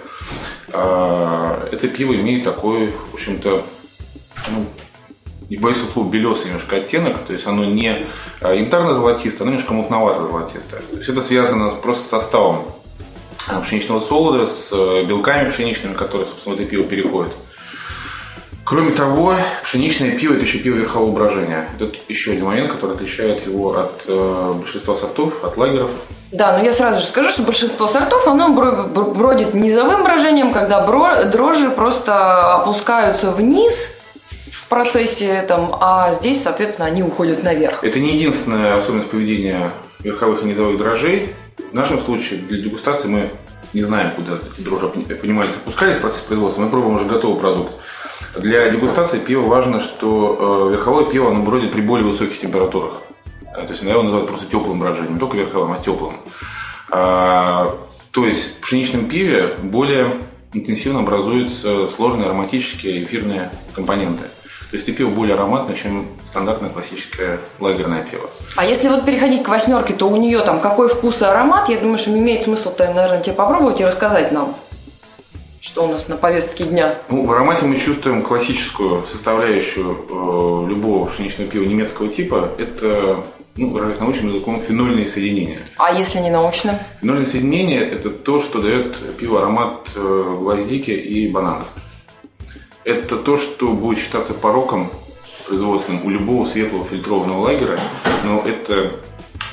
А, 0.73 1.69
это 1.73 1.89
пиво 1.89 2.15
имеет 2.15 2.45
такой, 2.45 2.93
в 3.11 3.15
общем-то, 3.15 3.63
ну, 4.51 4.67
не 5.51 5.57
боюсь 5.57 5.79
слова, 5.93 6.09
белесый 6.09 6.47
немножко 6.47 6.77
оттенок, 6.77 7.19
то 7.27 7.33
есть 7.33 7.47
оно 7.47 7.65
не 7.65 8.07
а, 8.41 8.55
янтарно-золотистое, 8.55 9.43
оно 9.43 9.53
немножко 9.53 9.73
мутновато-золотистое. 9.73 10.81
То 10.91 10.97
есть 10.97 11.09
это 11.09 11.23
связано 11.23 11.71
просто 11.71 12.05
с 12.05 12.09
составом 12.09 12.65
а, 13.51 13.61
пшеничного 13.61 14.01
солода, 14.01 14.47
с 14.47 14.71
э, 14.73 15.05
белками 15.05 15.51
пшеничными, 15.51 15.95
которые, 15.95 16.27
собственно, 16.29 16.55
в 16.55 16.61
это 16.61 16.69
пиво 16.69 16.85
переходят. 16.85 17.33
Кроме 18.65 18.91
того, 18.91 19.35
пшеничное 19.63 20.11
пиво– 20.19 20.35
это 20.35 20.45
еще 20.45 20.59
пиво 20.59 20.77
верхового 20.77 21.11
брожения. 21.11 21.71
Это 21.81 21.91
еще 22.09 22.33
один 22.33 22.45
момент, 22.45 22.71
который 22.71 22.97
отличает 22.97 23.47
его 23.47 23.79
от 23.79 24.05
э, 24.07 24.55
большинства 24.59 24.95
сортов, 24.95 25.43
от 25.43 25.57
лагеров. 25.57 25.91
Да, 26.31 26.59
но 26.59 26.63
я 26.63 26.73
сразу 26.73 27.01
же 27.01 27.07
скажу, 27.07 27.31
что 27.31 27.45
большинство 27.45 27.89
сортов, 27.89 28.29
оно 28.29 28.51
бродит 28.53 29.55
низовым 29.55 30.05
брожением, 30.05 30.53
когда 30.53 30.85
дрожжи 31.25 31.71
просто 31.71 32.57
опускаются 32.57 33.31
вниз 33.31 33.98
в 34.69 34.71
процессе 34.71 35.25
этом, 35.25 35.75
а 35.81 36.13
здесь, 36.13 36.43
соответственно, 36.43 36.89
они 36.89 37.03
уходят 37.03 37.43
наверх. 37.43 37.83
Это 37.83 37.99
не 38.01 38.15
единственная 38.15 38.77
особенность 38.77 39.09
поведения 39.09 39.73
верховых 40.01 40.43
и 40.43 40.45
низовых 40.45 40.77
дрожжей. 40.77 41.35
В 41.71 41.73
нашем 41.73 41.99
случае 41.99 42.41
для 42.41 42.61
дегустации 42.63 43.09
мы 43.09 43.31
не 43.73 43.83
знаем, 43.83 44.11
куда 44.11 44.39
дрожжи, 44.59 44.89
понимаете, 44.89 45.55
опускались 45.55 45.97
в 45.97 46.01
процессе 46.03 46.27
производства, 46.27 46.61
мы 46.61 46.69
пробуем 46.69 46.97
уже 46.97 47.07
готовый 47.07 47.41
продукт. 47.41 47.73
Для 48.37 48.69
дегустации 48.69 49.19
пива 49.19 49.47
важно, 49.47 49.81
что 49.81 50.69
э, 50.69 50.73
верховое 50.73 51.07
пиво 51.07 51.31
оно 51.31 51.43
бродит 51.43 51.73
при 51.73 51.81
более 51.81 52.07
высоких 52.07 52.39
температурах. 52.39 53.01
Э, 53.57 53.63
то 53.63 53.71
есть 53.71 53.83
его 53.83 54.03
называют 54.03 54.29
просто 54.29 54.45
теплым 54.45 54.81
брожением, 54.81 55.15
не 55.15 55.19
только 55.19 55.39
верховым, 55.39 55.73
а 55.73 55.79
теплым. 55.79 56.13
А, 56.91 57.75
то 58.11 58.27
есть 58.27 58.59
в 58.59 58.61
пшеничном 58.61 59.07
пиве 59.07 59.55
более 59.63 60.13
интенсивно 60.53 61.01
образуются 61.01 61.89
сложные 61.89 62.27
ароматические 62.27 63.05
эфирные 63.05 63.51
компоненты. 63.75 64.25
То 64.71 64.77
есть 64.77 64.87
это 64.87 64.99
пиво 64.99 65.11
более 65.11 65.35
ароматное, 65.35 65.75
чем 65.75 66.09
стандартное 66.27 66.69
классическое 66.69 67.41
лагерное 67.59 68.03
пиво. 68.03 68.29
А 68.55 68.67
если 68.67 68.89
вот 68.89 69.07
переходить 69.07 69.43
к 69.43 69.49
восьмерке, 69.49 69.95
то 69.95 70.09
у 70.09 70.17
нее 70.17 70.41
там 70.41 70.61
какой 70.61 70.89
вкус 70.89 71.23
и 71.23 71.25
аромат? 71.25 71.71
Я 71.71 71.79
думаю, 71.79 71.97
что 71.97 72.11
имеет 72.11 72.43
смысл-то, 72.43 72.93
наверное, 72.93 73.23
тебе 73.23 73.35
попробовать 73.35 73.81
и 73.81 73.85
рассказать 73.85 74.31
нам. 74.31 74.55
Что 75.61 75.85
у 75.85 75.89
нас 75.89 76.09
на 76.09 76.17
повестке 76.17 76.65
дня? 76.65 76.95
Ну, 77.09 77.27
в 77.27 77.33
аромате 77.33 77.65
мы 77.65 77.79
чувствуем 77.79 78.23
классическую 78.23 79.03
составляющую 79.11 80.07
э, 80.09 80.71
любого 80.71 81.07
пшеничного 81.07 81.51
пива 81.51 81.65
немецкого 81.65 82.09
типа. 82.09 82.51
Это, 82.59 83.25
ну, 83.57 83.71
выражаясь 83.71 84.01
научным 84.01 84.29
языком, 84.29 84.61
фенольные 84.61 85.09
соединения. 85.09 85.61
А 85.79 85.93
если 85.93 86.21
не 86.21 86.31
научным? 86.31 86.77
Фенольные 87.01 87.27
соединения– 87.27 87.81
это 87.91 88.11
то, 88.11 88.39
что 88.39 88.61
дает 88.61 88.97
пиво 89.17 89.41
аромат 89.41 89.91
э, 89.97 90.35
гвоздики 90.39 90.91
и 90.91 91.29
банана. 91.29 91.65
Это 92.89 93.19
то, 93.19 93.37
что 93.37 93.75
будет 93.75 93.99
считаться 93.99 94.33
пороком 94.33 94.91
производственным 95.47 96.07
у 96.07 96.09
любого 96.09 96.47
светлого 96.47 96.87
фильтрованного 96.87 97.41
лагера, 97.41 97.79
но 98.25 98.41
это 98.41 98.93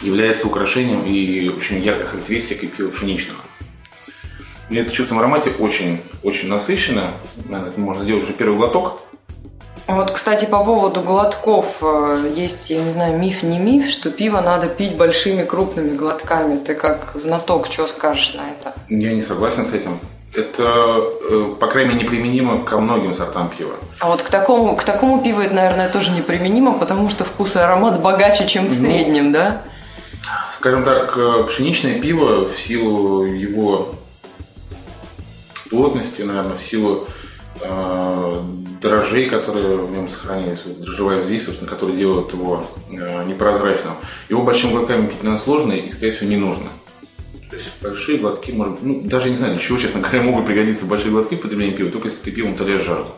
является 0.01 0.47
украшением 0.47 1.03
и 1.05 1.49
очень 1.49 1.81
яркой 1.81 2.05
характеристикой 2.05 2.69
пива 2.69 2.91
пшеничного. 2.91 3.41
И 4.69 4.77
это 4.77 4.89
чувство 4.89 5.15
в 5.15 5.19
аромате 5.19 5.51
очень, 5.59 5.99
очень 6.23 6.47
насыщенно. 6.47 7.11
Можно 7.75 8.05
сделать 8.05 8.23
уже 8.23 8.31
первый 8.31 8.55
глоток. 8.55 9.01
Вот, 9.87 10.11
кстати, 10.11 10.45
по 10.45 10.63
поводу 10.63 11.01
глотков. 11.01 11.79
Э, 11.81 12.31
есть, 12.33 12.69
я 12.69 12.81
не 12.81 12.89
знаю, 12.89 13.19
миф, 13.19 13.43
не 13.43 13.59
миф, 13.59 13.89
что 13.89 14.11
пиво 14.11 14.39
надо 14.39 14.69
пить 14.69 14.95
большими 14.95 15.43
крупными 15.43 15.93
глотками. 15.93 16.55
Ты 16.55 16.73
как 16.73 17.11
знаток, 17.15 17.67
что 17.67 17.85
скажешь 17.85 18.33
на 18.33 18.49
это? 18.49 18.73
Я 18.87 19.11
не 19.11 19.21
согласен 19.21 19.65
с 19.65 19.73
этим. 19.73 19.99
Это, 20.35 20.99
э, 21.29 21.55
по 21.59 21.67
крайней 21.67 21.93
мере, 21.93 22.03
неприменимо 22.03 22.63
ко 22.63 22.77
многим 22.77 23.13
сортам 23.13 23.49
пива. 23.49 23.75
А 23.99 24.07
вот 24.07 24.21
к 24.21 24.29
такому, 24.29 24.75
к 24.75 24.83
такому 24.83 25.23
пиву 25.23 25.41
это, 25.41 25.55
наверное, 25.55 25.89
тоже 25.89 26.11
неприменимо, 26.11 26.77
потому 26.77 27.09
что 27.09 27.23
вкус 27.23 27.55
и 27.55 27.59
аромат 27.59 28.01
богаче, 28.01 28.45
чем 28.45 28.67
в 28.67 28.69
ну, 28.69 28.75
среднем, 28.75 29.31
да? 29.31 29.61
Скажем 30.51 30.83
так, 30.83 31.17
э, 31.17 31.43
пшеничное 31.47 31.99
пиво 31.99 32.47
в 32.47 32.59
силу 32.59 33.25
его 33.25 33.95
плотности, 35.69 36.21
наверное, 36.21 36.57
в 36.57 36.61
силу 36.61 37.07
э, 37.61 38.41
дрожжей, 38.81 39.29
которые 39.29 39.77
в 39.77 39.91
нем 39.91 40.09
сохранились, 40.09 40.61
дрожжевая 40.65 41.19
взвесь, 41.19 41.45
собственно, 41.45 41.69
которая 41.69 41.95
делает 41.95 42.33
его 42.33 42.65
э, 42.91 43.23
непрозрачным. 43.25 43.93
Его 44.29 44.43
большими 44.43 44.71
глотками 44.71 45.07
пить, 45.07 45.23
наверное, 45.23 45.43
сложно 45.43 45.73
и, 45.73 45.91
скорее 45.91 46.11
всего, 46.11 46.29
не 46.29 46.37
нужно. 46.37 46.69
То 47.55 47.61
есть 47.61 47.71
большие 47.81 48.17
глотки, 48.17 48.51
может, 48.51 48.81
ну, 48.81 48.99
даже 48.99 49.29
не 49.29 49.37
знаю, 49.37 49.53
для 49.53 49.63
чего, 49.63 49.77
честно 49.77 50.01
говоря, 50.01 50.23
могут 50.23 50.45
пригодиться 50.45 50.85
большие 50.85 51.11
глотки 51.11 51.35
в 51.35 51.39
потреблении 51.39 51.73
пива, 51.73 51.89
только 51.89 52.09
если 52.09 52.21
ты 52.21 52.31
пивом 52.31 52.53
утоляешь 52.53 52.83
жажду. 52.83 53.13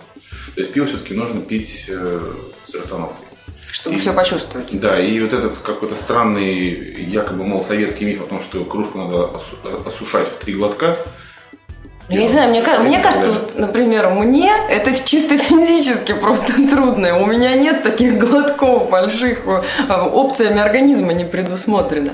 То 0.54 0.62
есть 0.62 0.74
пиво 0.74 0.86
все-таки 0.86 1.16
нужно 1.16 1.42
пить 1.42 1.86
э, 1.88 2.34
с 2.68 2.76
расстановкой. 2.76 3.26
Чтобы 3.72 3.96
и, 3.96 4.00
все 4.00 4.14
почувствовать. 4.14 4.68
Да, 4.80 5.00
и 5.00 5.20
вот 5.22 5.34
этот 5.34 5.58
какой-то 5.58 5.96
странный, 5.96 7.04
якобы, 7.04 7.46
мол, 7.46 7.64
советский 7.64 8.06
миф 8.06 8.22
о 8.22 8.26
том, 8.26 8.40
что 8.40 8.64
кружку 8.64 9.00
надо 9.00 9.42
осушать 9.88 10.28
в 10.28 10.38
три 10.38 10.54
глотка, 10.54 11.00
я 12.10 12.22
не 12.22 12.30
знаю, 12.30 12.50
мне, 12.50 12.62
мне 12.62 13.00
кажется, 13.00 13.32
вот, 13.32 13.58
например, 13.58 14.10
мне 14.10 14.50
это 14.70 14.94
чисто 15.04 15.38
физически 15.38 16.14
просто 16.14 16.54
трудно. 16.70 17.18
У 17.20 17.26
меня 17.26 17.54
нет 17.56 17.84
таких 17.84 18.18
глотков 18.18 18.90
больших, 18.90 19.40
э, 19.46 19.94
опциями 19.94 20.60
организма 20.60 21.12
не 21.12 21.26
предусмотрено. 21.26 22.12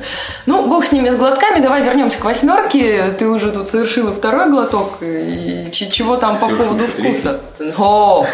Ну, 0.47 0.67
бог 0.67 0.85
с 0.85 0.91
ними, 0.91 1.11
с 1.11 1.15
глотками, 1.15 1.61
давай 1.61 1.83
вернемся 1.83 2.17
к 2.17 2.25
восьмерке. 2.25 3.03
Ты 3.19 3.27
уже 3.27 3.51
тут 3.51 3.69
совершила 3.69 4.11
второй 4.11 4.49
глоток. 4.49 4.97
И 5.01 5.69
чего 5.71 6.17
там 6.17 6.39
по 6.39 6.47
поводу 6.47 6.85
вкуса? 6.85 7.41
О! 7.77 8.25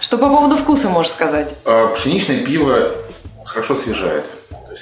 Что 0.00 0.18
по 0.18 0.28
поводу 0.28 0.56
вкуса 0.56 0.88
можешь 0.88 1.12
сказать? 1.12 1.54
А, 1.64 1.94
пшеничное 1.94 2.40
пиво 2.40 2.94
хорошо 3.44 3.74
освежает 3.74 4.26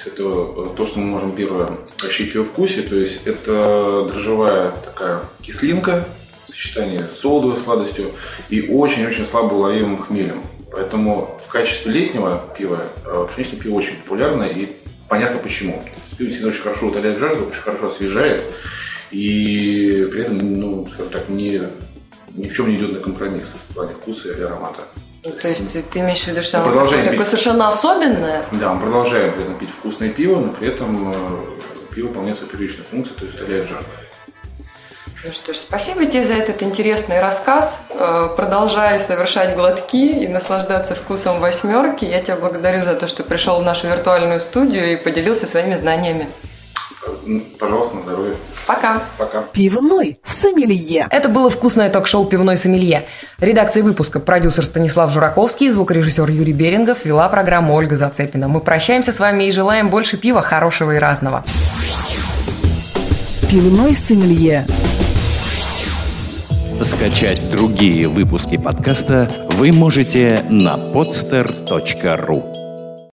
это 0.07 0.23
э, 0.23 0.65
то, 0.75 0.85
что 0.85 0.99
мы 0.99 1.05
можем 1.05 1.35
первое 1.35 1.69
ощутить 2.03 2.35
в 2.35 2.45
вкусе. 2.45 2.81
То 2.81 2.95
есть 2.95 3.25
это 3.25 4.07
дрожжевая 4.09 4.71
такая 4.83 5.21
кислинка, 5.41 6.07
сочетание 6.47 7.07
с 7.13 7.19
солодовой 7.19 7.57
сладостью 7.57 8.11
и 8.49 8.61
очень-очень 8.69 9.25
слабо 9.25 9.53
уловимым 9.53 10.01
хмелем. 10.01 10.43
Поэтому 10.71 11.39
в 11.45 11.49
качестве 11.49 11.91
летнего 11.91 12.43
пива 12.57 12.83
э, 13.05 13.27
пшеничное 13.29 13.59
пиво 13.59 13.75
очень 13.75 13.95
популярно 13.97 14.43
и 14.43 14.75
понятно 15.07 15.39
почему. 15.39 15.83
Пиво 16.17 16.27
действительно 16.27 16.49
очень 16.49 16.61
хорошо 16.61 16.87
утоляет 16.87 17.19
жажду, 17.19 17.45
очень 17.45 17.61
хорошо 17.61 17.87
освежает 17.87 18.43
и 19.11 20.07
при 20.11 20.21
этом, 20.21 20.37
ну, 20.59 20.87
скажем 20.87 21.09
так, 21.09 21.29
не, 21.29 21.61
ни 22.33 22.47
в 22.47 22.53
чем 22.53 22.69
не 22.69 22.75
идет 22.75 22.93
на 22.93 22.99
компромисс 22.99 23.53
в 23.69 23.73
плане 23.73 23.93
вкуса 23.93 24.33
и 24.33 24.41
аромата. 24.41 24.83
Ну, 25.25 25.31
то 25.31 25.47
есть 25.47 25.89
ты 25.89 25.99
имеешь 25.99 26.21
в 26.21 26.27
виду, 26.27 26.43
что 26.43 26.61
оно 26.61 26.85
такое 26.85 27.17
пить... 27.17 27.27
совершенно 27.27 27.67
особенное? 27.67 28.45
Да, 28.51 28.73
мы 28.73 28.81
продолжаем 28.81 29.33
при 29.33 29.41
этом 29.41 29.57
пить 29.57 29.71
вкусное 29.71 30.09
пиво, 30.09 30.39
но 30.39 30.51
при 30.51 30.67
этом 30.67 31.11
э, 31.11 31.95
пиво 31.95 32.09
выполняет 32.09 32.37
свою 32.37 32.51
первичную 32.51 32.85
функцию, 32.85 33.17
то 33.17 33.25
есть 33.25 33.41
утоляет 33.41 33.67
жар. 33.67 33.83
Ну 35.23 35.31
что 35.31 35.53
ж, 35.53 35.57
спасибо 35.57 36.05
тебе 36.05 36.23
за 36.25 36.35
этот 36.35 36.61
интересный 36.61 37.19
рассказ. 37.19 37.85
Э, 37.89 38.29
продолжай 38.37 38.99
совершать 38.99 39.55
глотки 39.55 40.23
и 40.23 40.27
наслаждаться 40.27 40.93
вкусом 40.93 41.39
восьмерки. 41.39 42.05
Я 42.05 42.21
тебя 42.21 42.35
благодарю 42.35 42.83
за 42.83 42.93
то, 42.93 43.07
что 43.07 43.23
пришел 43.23 43.59
в 43.59 43.63
нашу 43.63 43.87
виртуальную 43.87 44.39
студию 44.39 44.93
и 44.93 44.95
поделился 44.95 45.47
своими 45.47 45.73
знаниями. 45.73 46.29
Пожалуйста, 47.59 47.95
на 47.95 48.01
здоровье. 48.03 48.37
Пока. 48.67 49.01
Пока. 49.17 49.41
Пивной 49.41 50.19
сомелье. 50.23 51.07
Это 51.09 51.29
было 51.29 51.49
вкусное 51.49 51.89
ток-шоу 51.89 52.25
«Пивной 52.25 52.57
сомелье». 52.57 53.05
Редакция 53.39 53.83
выпуска 53.83 54.19
продюсер 54.19 54.65
Станислав 54.65 55.11
Жураковский, 55.11 55.69
звукорежиссер 55.69 56.29
Юрий 56.29 56.53
Берингов, 56.53 57.05
вела 57.05 57.27
программу 57.29 57.73
Ольга 57.73 57.95
Зацепина. 57.95 58.47
Мы 58.47 58.59
прощаемся 58.59 59.11
с 59.11 59.19
вами 59.19 59.45
и 59.45 59.51
желаем 59.51 59.89
больше 59.89 60.17
пива, 60.17 60.41
хорошего 60.41 60.95
и 60.95 60.97
разного. 60.97 61.43
Пивной 63.49 63.95
сомелье. 63.95 64.65
Скачать 66.81 67.41
другие 67.51 68.07
выпуски 68.07 68.57
подкаста 68.57 69.31
вы 69.51 69.71
можете 69.71 70.43
на 70.49 70.75
podster.ru 70.75 72.54